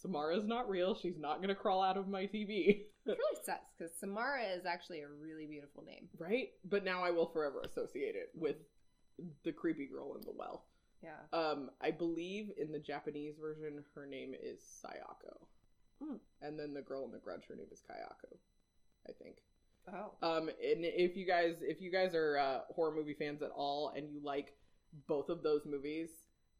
[0.00, 0.94] Samara's not real.
[0.94, 2.68] She's not gonna crawl out of my TV.
[2.68, 6.08] It really sucks because Samara is actually a really beautiful name.
[6.18, 6.48] right?
[6.64, 8.56] But now I will forever associate it with
[9.44, 10.64] the creepy girl in the well.
[11.02, 11.16] Yeah.
[11.32, 15.46] Um, I believe in the Japanese version her name is Sayako.
[16.02, 16.16] Hmm.
[16.42, 18.36] And then the girl in the grudge, her name is Kayako.
[19.08, 19.36] I think.
[19.92, 20.12] Oh.
[20.22, 23.92] Um, and if you guys, if you guys are uh, horror movie fans at all,
[23.96, 24.54] and you like
[25.08, 26.10] both of those movies,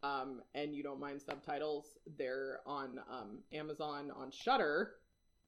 [0.02, 4.92] um, and you don't mind subtitles, they're on um, Amazon on Shudder.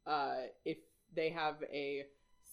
[0.07, 0.79] Uh, if
[1.15, 2.05] they have a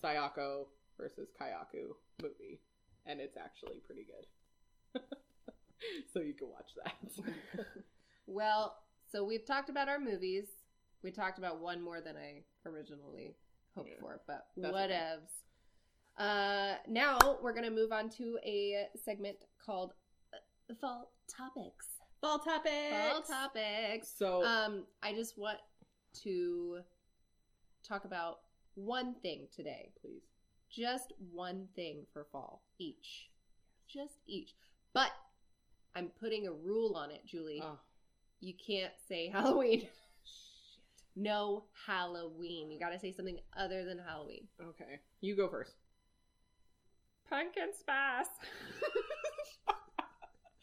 [0.04, 0.66] Sayako
[0.98, 2.62] versus Kayako movie,
[3.06, 5.02] and it's actually pretty good.
[6.14, 7.66] so you can watch that.
[8.32, 8.78] Well,
[9.12, 10.46] so we've talked about our movies.
[11.02, 13.36] We talked about one more than I originally
[13.76, 13.96] hoped Yeah.
[14.00, 15.32] for, but whatevs.
[16.16, 19.94] Uh, now we're gonna move on to a segment called
[20.76, 21.86] Fall Topics.
[22.22, 22.74] Fall topics.
[22.92, 24.12] Fall Topics.
[24.18, 25.60] So Um, I just want
[26.24, 26.80] to
[27.88, 28.40] talk about
[28.76, 29.92] one thing today.
[30.02, 30.24] please.
[30.70, 33.30] Just one thing for fall each.
[33.88, 34.54] Just each.
[34.94, 35.12] But
[35.96, 37.62] I'm putting a rule on it, Julie.
[37.64, 37.80] Oh,
[38.40, 39.88] You can't say Halloween.
[41.16, 42.70] No Halloween.
[42.72, 44.48] You gotta say something other than Halloween.
[44.62, 45.00] okay.
[45.22, 45.74] You go first.
[47.30, 48.28] Pumpkin spice.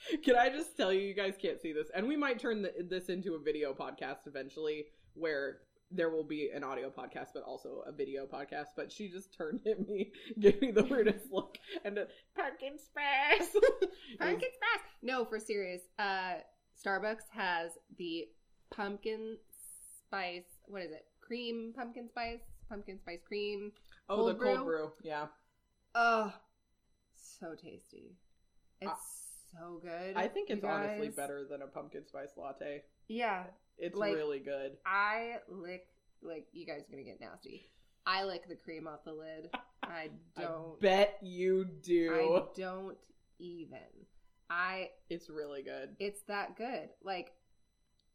[0.24, 2.72] Can I just tell you, you guys can't see this, and we might turn the,
[2.88, 5.58] this into a video podcast eventually, where
[5.90, 8.66] there will be an audio podcast, but also a video podcast.
[8.76, 13.52] But she just turned at me, gave me the weirdest look, and a pumpkin spice.
[14.18, 14.84] Pumpkin spice.
[15.02, 15.82] No, for serious.
[15.98, 16.34] Uh,
[16.84, 18.26] Starbucks has the
[18.74, 19.36] pumpkin
[20.06, 20.44] spice.
[20.66, 21.04] What is it?
[21.20, 22.40] Cream pumpkin spice.
[22.68, 23.72] Pumpkin spice cream.
[24.08, 24.64] oh, Cold the cold brew?
[24.64, 24.92] brew.
[25.04, 25.26] Yeah,
[25.94, 26.32] Oh,
[27.14, 28.16] so tasty.
[28.80, 28.94] It's Uh,
[29.52, 30.16] so good.
[30.16, 32.82] I think it's honestly better than a pumpkin spice latte.
[33.08, 33.44] Yeah,
[33.78, 34.78] It's Like- really good.
[34.86, 35.86] I lick
[36.22, 37.70] like you guys are gonna get nasty.
[38.06, 39.50] I lick the cream off the lid.
[39.82, 40.76] I don't.
[40.78, 42.12] I bet you do.
[42.12, 42.96] I don't
[43.38, 43.78] even.
[44.48, 44.90] I.
[45.10, 45.94] It's really good.
[45.98, 46.88] It's that good.
[47.02, 47.32] Like,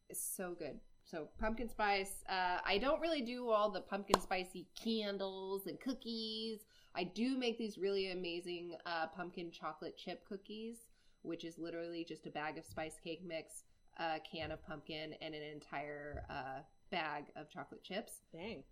[0.08, 0.80] it's so good.
[1.04, 2.24] So pumpkin spice.
[2.28, 6.60] Uh, I don't really do all the pumpkin spicy candles and cookies.
[6.94, 10.76] I do make these really amazing uh, pumpkin chocolate chip cookies,
[11.22, 13.64] which is literally just a bag of spice cake mix,
[13.98, 16.60] a can of pumpkin, and an entire uh,
[16.90, 18.12] bag of chocolate chips.
[18.32, 18.62] Dang.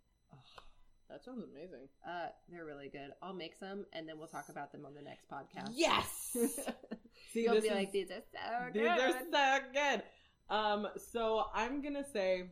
[1.09, 1.89] That sounds amazing.
[2.07, 3.11] Uh, they're really good.
[3.21, 5.71] I'll make some, and then we'll talk about them on the next podcast.
[5.75, 6.37] Yes.
[7.33, 8.93] See, You'll this be is- like, these are so These good.
[8.93, 10.03] These are so good.
[10.49, 12.45] Um, so I'm gonna say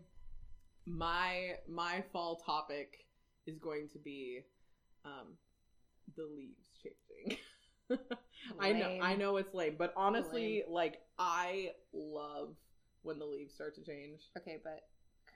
[0.86, 3.05] my my fall topic
[3.46, 4.40] is going to be
[5.05, 5.34] um
[6.16, 6.68] the leaves.
[8.61, 12.57] I know I know it's lame, but honestly, like I love
[13.03, 14.22] when the leaves start to change.
[14.36, 14.82] Okay, but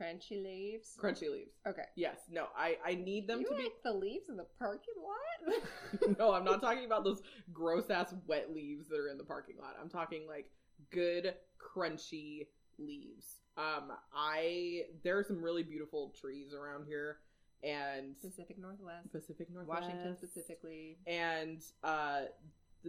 [0.03, 0.97] crunchy leaves.
[1.01, 1.55] Crunchy leaves.
[1.67, 1.85] Okay.
[1.97, 2.19] Yes.
[2.31, 6.19] No, I I need them you to be the leaves in the parking lot?
[6.19, 7.23] no, I'm not talking about those
[7.53, 9.77] gross ass wet leaves that are in the parking lot.
[9.81, 10.51] I'm talking like
[10.91, 12.47] good crunchy
[12.79, 13.41] leaves.
[13.57, 17.19] Um, I there are some really beautiful trees around here,
[17.63, 19.13] and Pacific Northwest.
[19.13, 20.99] Pacific Northwest, Washington specifically.
[21.07, 22.23] and uh,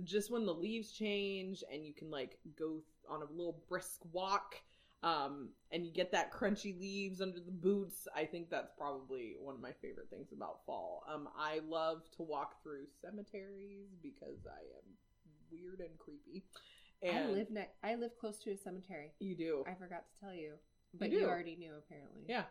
[0.03, 3.99] just when the leaves change and you can like go th- on a little brisk
[4.11, 4.55] walk.
[5.03, 8.07] Um, and you get that crunchy leaves under the boots.
[8.15, 11.03] I think that's probably one of my favorite things about fall.
[11.13, 14.86] Um, I love to walk through cemeteries because I am
[15.51, 16.45] weird and creepy.
[17.01, 17.74] And I live next.
[17.84, 19.11] I live close to a cemetery.
[19.19, 19.65] You do.
[19.67, 20.53] I forgot to tell you,
[20.97, 21.17] but do.
[21.17, 22.21] you, already knew apparently.
[22.30, 22.43] yeah.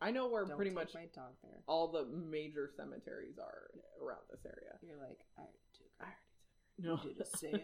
[0.00, 1.60] I know where Don't pretty much my dog there.
[1.66, 3.68] all the major cemeteries are
[4.02, 4.78] around this area.
[4.82, 5.42] You're like, I
[5.76, 5.86] took.
[6.00, 6.06] I
[6.78, 7.00] No.
[7.04, 7.62] We did a seance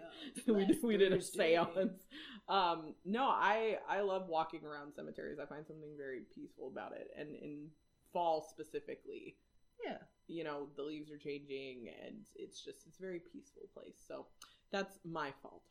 [0.48, 2.02] we did, we did a seance.
[2.48, 5.38] Um, no, I I love walking around cemeteries.
[5.38, 7.68] I find something very peaceful about it, and in
[8.12, 9.36] fall specifically,
[9.84, 9.98] Yeah.
[10.28, 14.02] you know, the leaves are changing, and it's just it's a very peaceful place.
[14.06, 14.26] So
[14.72, 15.62] that's my fall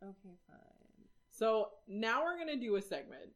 [0.00, 0.16] topic.
[0.24, 1.08] Okay, fine.
[1.30, 3.30] So now we're gonna do a segment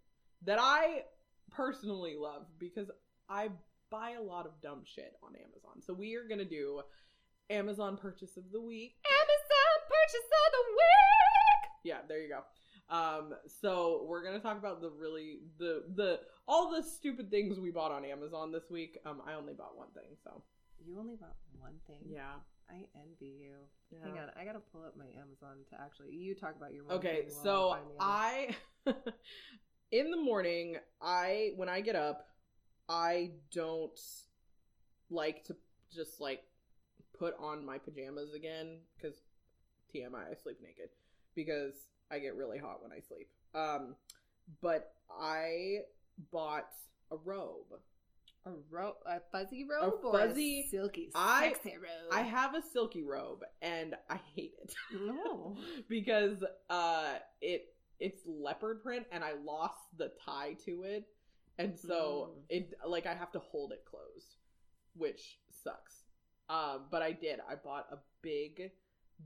[0.45, 1.05] that I
[1.51, 2.91] personally love because
[3.29, 3.51] I
[3.91, 5.81] buy a lot of dumb shit on Amazon.
[5.83, 6.83] So we are gonna do
[7.51, 8.95] Amazon purchase of the week.
[9.07, 11.71] Amazon purchase of the week.
[11.85, 12.41] Yeah, there you go.
[12.89, 17.71] Um, so we're gonna talk about the really the the all the stupid things we
[17.71, 18.99] bought on Amazon this week.
[19.07, 20.43] Um, I only bought one thing, so
[20.85, 21.99] You only bought one thing.
[22.07, 22.35] yeah.
[22.71, 23.55] I envy you.
[23.91, 23.99] yeah.
[24.05, 26.11] Hang on, I gotta pull up my Amazon to actually.
[26.13, 26.85] You talk about your.
[26.91, 27.85] Okay, so find.
[28.01, 28.57] I
[29.93, 32.27] in the morning, I when I get up,
[32.89, 34.01] I don't
[35.11, 35.57] like to
[35.95, 36.43] just like
[37.19, 39.17] put on my pajamas again because
[39.95, 40.89] TMI, I sleep naked
[41.35, 41.75] because
[42.11, 43.29] I get really hot when I sleep.
[43.55, 43.95] Um,
[44.61, 45.81] but I
[46.33, 46.71] bought
[47.11, 47.79] a robe.
[48.47, 52.11] a robe, a fuzzy robe, or fuzzy- a silky, I- sexy robe.
[52.13, 54.75] I have a silky robe and I hate it.
[55.01, 55.57] no.
[55.89, 57.72] because uh it
[58.03, 61.05] it's leopard print and I lost the tie to it.
[61.59, 62.45] And so Mm.
[62.49, 64.37] it like I have to hold it closed,
[64.95, 66.05] which sucks.
[66.49, 67.41] Um but I did.
[67.49, 68.73] I bought a big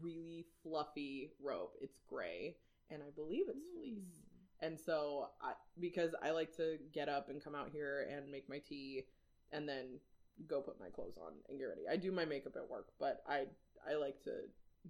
[0.01, 1.70] really fluffy robe.
[1.81, 2.57] It's gray
[2.91, 4.22] and I believe it's fleece.
[4.61, 8.49] And so I because I like to get up and come out here and make
[8.49, 9.05] my tea
[9.53, 10.01] and then
[10.47, 11.83] go put my clothes on and get ready.
[11.91, 13.47] I do my makeup at work, but I
[13.89, 14.33] I like to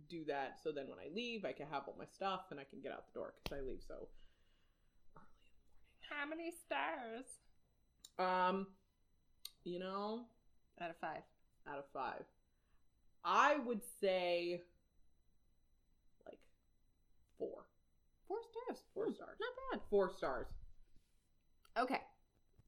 [0.09, 2.65] do that so then when I leave I can have all my stuff and I
[2.65, 4.09] can get out the door cuz I leave so early.
[6.11, 7.27] How many stars?
[8.19, 8.67] Um
[9.65, 10.27] you know,
[10.81, 11.23] Out of five.
[11.67, 12.25] out of 5.
[13.25, 14.63] I would say
[16.25, 16.39] like
[17.39, 17.67] 4.
[18.29, 18.83] Four stars.
[18.95, 19.39] 4 Hmm, stars.
[19.41, 19.81] Not bad.
[19.91, 20.47] 4 stars.
[21.77, 22.01] Okay.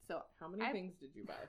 [0.08, 1.48] So How many I- things did you buy?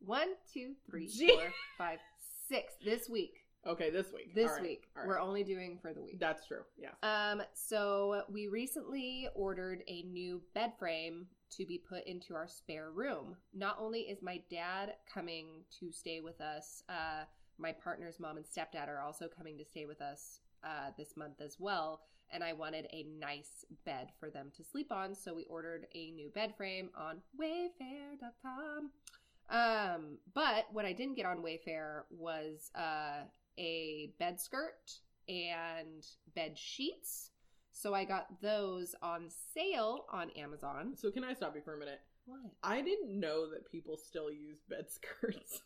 [0.00, 1.28] one, two, three, Gee.
[1.34, 2.00] four, five,
[2.48, 3.46] six this week.
[3.66, 4.34] Okay, this week.
[4.34, 4.88] This right, week.
[5.06, 6.18] We're only doing for the week.
[6.18, 6.62] That's true.
[6.78, 6.94] Yes.
[7.02, 12.90] Um, so we recently ordered a new bed frame to be put into our spare
[12.90, 13.36] room.
[13.52, 17.24] Not only is my dad coming to stay with us, uh,
[17.58, 21.40] my partner's mom and stepdad are also coming to stay with us uh, this month
[21.40, 22.00] as well.
[22.32, 26.12] And I wanted a nice bed for them to sleep on, so we ordered a
[26.12, 28.90] new bed frame on Wayfair.com.
[29.50, 33.24] Um, but what I didn't get on Wayfair was uh,
[33.58, 34.92] a bed skirt
[35.28, 37.30] and bed sheets.
[37.72, 40.94] So I got those on sale on Amazon.
[40.96, 42.00] So can I stop you for a minute?
[42.26, 42.40] What?
[42.62, 45.62] I didn't know that people still use bed skirts.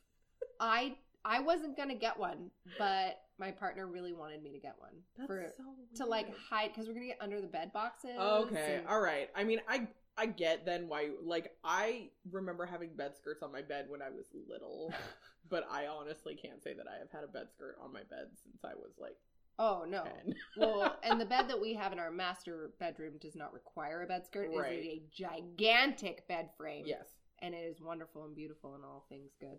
[0.61, 4.93] I I wasn't gonna get one, but my partner really wanted me to get one
[5.16, 8.16] That's for so to like hide because we're gonna get under the bed boxes.
[8.18, 9.30] Okay, and- all right.
[9.35, 13.62] I mean, I I get then why like I remember having bed skirts on my
[13.62, 14.93] bed when I was little,
[15.49, 18.28] but I honestly can't say that I have had a bed skirt on my bed
[18.42, 19.16] since I was like
[19.59, 20.05] Oh no.
[20.57, 24.07] well, and the bed that we have in our master bedroom does not require a
[24.07, 24.51] bed skirt.
[24.53, 24.72] Right.
[24.72, 26.84] It is a gigantic bed frame.
[26.86, 27.11] yes.
[27.40, 29.59] and it is wonderful and beautiful and all things good.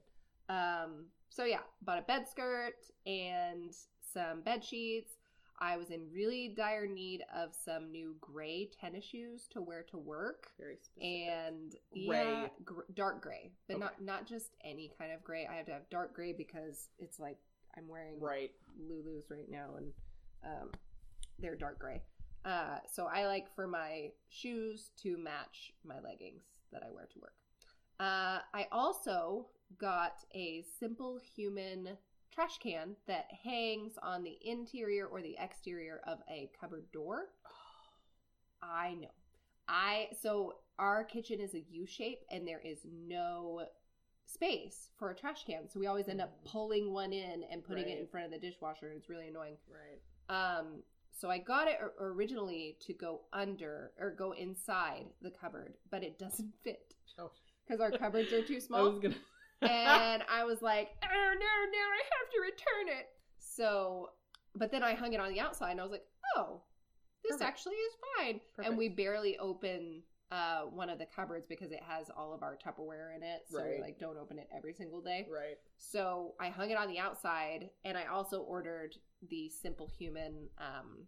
[0.53, 2.75] Um, so yeah, bought a bed skirt
[3.05, 3.73] and
[4.13, 5.13] some bed sheets.
[5.59, 9.97] I was in really dire need of some new gray tennis shoes to wear to
[9.97, 11.03] work, Very specific.
[11.29, 11.75] and
[12.07, 12.41] Gray.
[12.41, 13.83] yeah, gr- dark gray, but Okay.
[13.83, 15.45] not not just any kind of gray.
[15.47, 17.37] I have to have dark gray because it's like
[17.77, 18.51] I'm wearing right.
[18.77, 19.93] Lulu's right now, and
[20.45, 20.71] um,
[21.39, 22.01] they're dark gray.
[22.43, 27.19] Uh, so I like for my shoes to match my leggings that I wear to
[27.19, 27.33] work.
[27.99, 29.47] Uh, I also
[29.79, 31.97] got a simple human
[32.35, 37.29] trash can that hangs on the interior or the exterior of a cupboard door.
[38.61, 39.07] I know.
[39.67, 43.63] I so our kitchen is a U shape and there is no
[44.25, 45.69] space for a trash can.
[45.69, 48.37] So we always end up pulling one in and putting it in front of the
[48.39, 49.57] dishwasher and it's really annoying.
[49.69, 49.99] Right.
[50.59, 50.83] Um
[51.17, 56.19] so I got it originally to go under or go inside the cupboard, but it
[56.19, 57.31] doesn't fit Oh.
[57.65, 59.15] because our cupboards are too I small was gonna.
[59.61, 63.07] And I was like, oh no, now I have to return it.
[63.39, 64.09] So,
[64.55, 66.61] but then I hung it on the outside, and I was like, oh,
[67.23, 67.49] this Perfect.
[67.49, 68.41] actually is fine.
[68.63, 72.57] And we barely open uh, one of the cupboards because it has all of our
[72.57, 73.43] Tupperware in it.
[73.49, 75.27] So we like don't open it every single day.
[75.31, 75.57] right.
[75.77, 78.95] So I hung it on the outside, and I also ordered
[79.29, 81.05] the Simple Human um,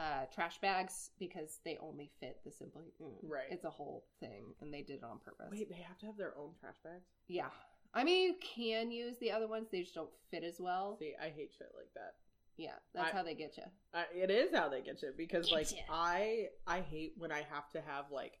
[0.00, 2.80] uh, trash bags because they only fit the Simple.
[3.00, 3.44] mm, Right.
[3.50, 5.48] It's a whole thing, and they did it on purpose.
[5.50, 7.04] Wait, they have to have their own trash bags.
[7.28, 7.50] Yeah.
[7.92, 10.96] I mean, you can use the other ones, they just don't fit as well.
[10.98, 12.14] See, I hate shit like that.
[12.56, 13.64] Yeah, that's I- how they get you.
[13.94, 15.78] I, it is how they get you because Get like ya.
[15.90, 18.38] I I hate when I have to have like,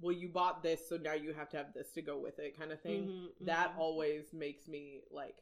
[0.00, 2.56] well, you bought this, so now you have to have this to go with it,
[2.58, 3.08] kind of thing.
[3.08, 3.78] Mhm, That mhm.
[3.78, 5.36] always makes me like,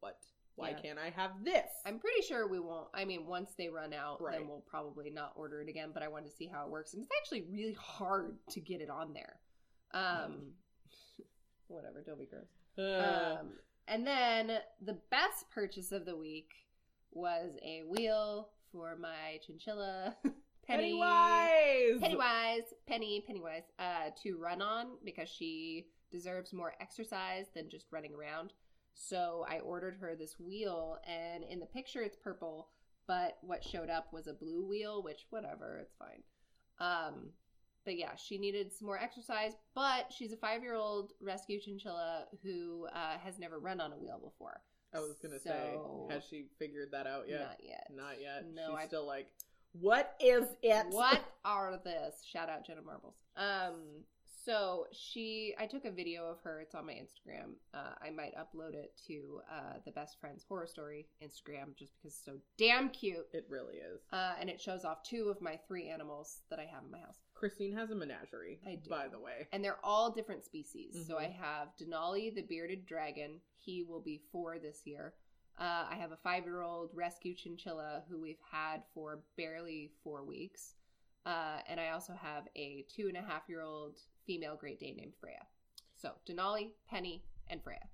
[0.00, 0.18] what?
[0.56, 0.80] Why Yeah.
[0.80, 1.70] can't I have this?
[1.86, 2.88] I'm pretty sure we won't.
[2.94, 4.38] I mean, once they run out, Right.
[4.38, 5.90] then we'll probably not order it again.
[5.92, 8.80] But I wanted to see how it works, and it's actually really hard to get
[8.80, 9.40] it on there.
[9.92, 10.54] Um,
[11.68, 12.02] whatever.
[12.02, 12.46] Don't be gross.
[12.78, 16.52] Uh, Um, and then the best purchase of the week
[17.10, 20.16] was a wheel for my chinchilla
[20.66, 20.92] Penny.
[20.92, 22.00] Pennywise.
[22.00, 28.14] Pennywise, Penny, Pennywise, uh, to run on because she deserves more exercise than just running
[28.14, 28.52] around.
[28.94, 32.68] So I ordered her this wheel, and in the picture it's purple,
[33.06, 36.22] but what showed up was a blue wheel, which whatever, it's fine.
[36.78, 37.30] Um,
[37.84, 43.18] but yeah, she needed some more exercise, but she's a five-year-old rescue chinchilla who uh,
[43.18, 44.60] has never run on a wheel before.
[44.94, 47.40] I was gonna So- say, has she figured that out yet?
[47.40, 47.86] Not yet.
[47.94, 48.44] Not yet.
[48.52, 49.28] No, She's I- still like,
[49.72, 50.86] what is it?
[50.90, 52.22] what are this?
[52.24, 53.14] Shout out Jenna Marbles.
[53.36, 54.04] Um,
[54.44, 56.60] so she, I took a video of her.
[56.60, 57.52] It's on my Instagram.
[57.74, 62.14] Uh, I might upload it to uh, the Best Friends Horror Story Instagram just because
[62.16, 63.26] it's so damn cute.
[63.32, 64.00] It really is.
[64.12, 66.98] Uh, and it shows off two of my three animals that I have in my
[66.98, 68.60] house, Christine has a menagerie.
[68.66, 68.90] I do.
[68.90, 69.48] By the way.
[69.52, 71.06] and they're all different species.
[71.06, 71.20] So Mhm.
[71.20, 73.40] I have Denali, the bearded dragon.
[73.58, 75.14] He will be four this year.
[75.58, 80.74] Uh, I have a five-year-old rescue chinchilla who we've had for barely four weeks,
[81.26, 85.44] uh, and I also have a two and a half-year-old female Great Dane named Freya.
[85.94, 87.88] So Denali, Penny, and Freya.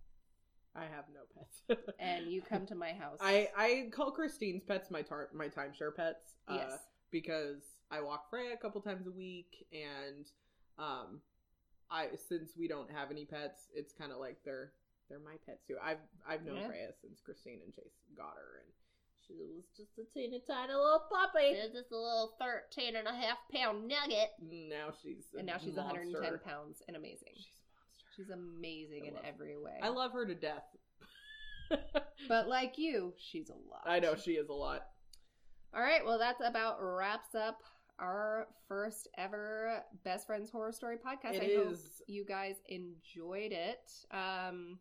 [0.74, 1.62] I have no pets.
[1.98, 3.18] And you come to my house.
[3.20, 6.34] I I call Christine's pets my tar- my timeshare pets.
[6.46, 6.78] Uh, yes.
[7.10, 10.26] Because I walk Freya a couple times a week, and
[10.78, 11.20] um,
[11.90, 14.72] I since we don't have any pets, it's kind of like they're
[15.08, 15.76] they're my pets too.
[15.82, 15.98] I've
[16.28, 16.66] I've known Yeah.
[16.68, 18.72] Freya since Christine and Chase got her, and
[19.28, 21.46] she was just a teeny tiny little puppy.
[21.54, 24.30] It's just a little 13 and a half pound nugget.
[24.40, 26.00] Now she's a And now she's monster.
[26.00, 27.36] 110 pounds and amazing.
[27.36, 28.09] She's a monster.
[28.16, 29.78] She's amazing in every way.
[29.82, 30.64] I love her to death.
[32.28, 33.82] But like you, she's a lot.
[33.86, 34.86] I know she is a lot.
[35.74, 37.62] All right, well, that's about wraps up
[37.98, 41.34] our first ever Best Friends Horror Story podcast.
[41.34, 41.76] It I hope
[42.06, 43.80] you guys enjoyed it.
[44.10, 44.78] Um,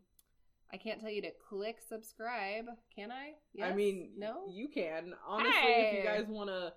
[0.72, 3.64] I can't tell you to click subscribe, can I?
[3.64, 4.44] I mean, no.
[4.50, 5.14] you can.
[5.26, 6.72] Honestly, if you guys want to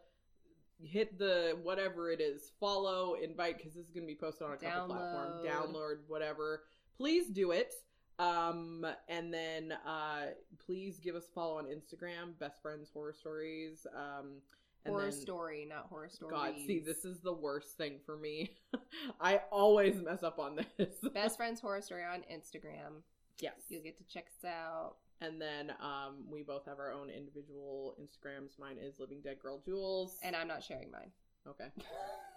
[0.81, 4.53] hit the whatever it is, follow, invite, because this is going to be posted on
[4.53, 5.97] a couple platforms, Download.
[6.07, 6.63] whatever.
[6.97, 7.73] Please do it.
[8.19, 10.27] Um, and then uh,
[10.63, 13.88] please give us a follow on Instagram, Best Friends Horror Stories.
[13.95, 14.41] Um,
[14.85, 16.31] and horror then, story, not horror story.
[16.31, 18.51] God, see, this is the worst thing for me.
[19.22, 20.95] I always mess up on this.
[21.13, 23.01] Best Friends Horror Story on Instagram.
[23.40, 23.53] Yes.
[23.70, 24.95] You'll get to check us out.
[25.22, 28.58] And then um, we both have our own individual Instagrams.
[28.60, 30.18] Mine is Living Dead Girl Jules.
[30.24, 31.12] And I'm not sharing mine.
[31.48, 31.68] okay.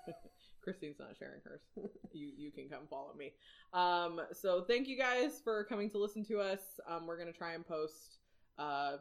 [0.63, 1.61] Christine's not sharing hers.
[2.13, 3.33] you you can come follow me.
[3.73, 6.61] Um, so thank you guys for coming to listen to us.
[6.89, 8.19] Um, we're gonna try and post
[8.59, 8.97] uh,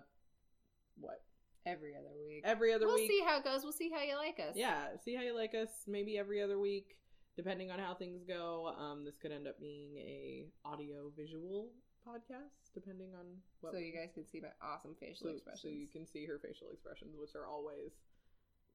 [1.00, 1.22] what
[1.66, 2.42] Every other week.
[2.44, 2.96] every other week.
[2.98, 3.64] we'll see how it goes.
[3.64, 4.54] We'll see how you like us.
[4.56, 5.70] Yeah, see how you like us.
[5.88, 6.98] Maybe every other week,
[7.36, 8.74] depending on how things go.
[8.78, 11.70] Um, this could end up being a audio visual
[12.08, 13.26] podcast, depending on
[13.62, 13.74] what.
[13.74, 15.62] So you guys can see my awesome facial so, expressions.
[15.62, 17.92] so you can see her facial expressions, which are always.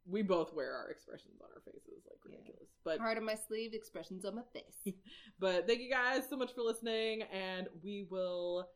[0.07, 2.39] We both wear our expressions on our faces like Yeah.
[2.39, 4.95] ridiculous, but part of my sleeve, expressions on my face.
[5.39, 8.71] but thank you guys so much for listening, and we will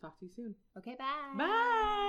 [0.00, 0.54] talk to you soon.
[0.78, 1.34] Okay, bye.
[1.38, 2.06] Bye.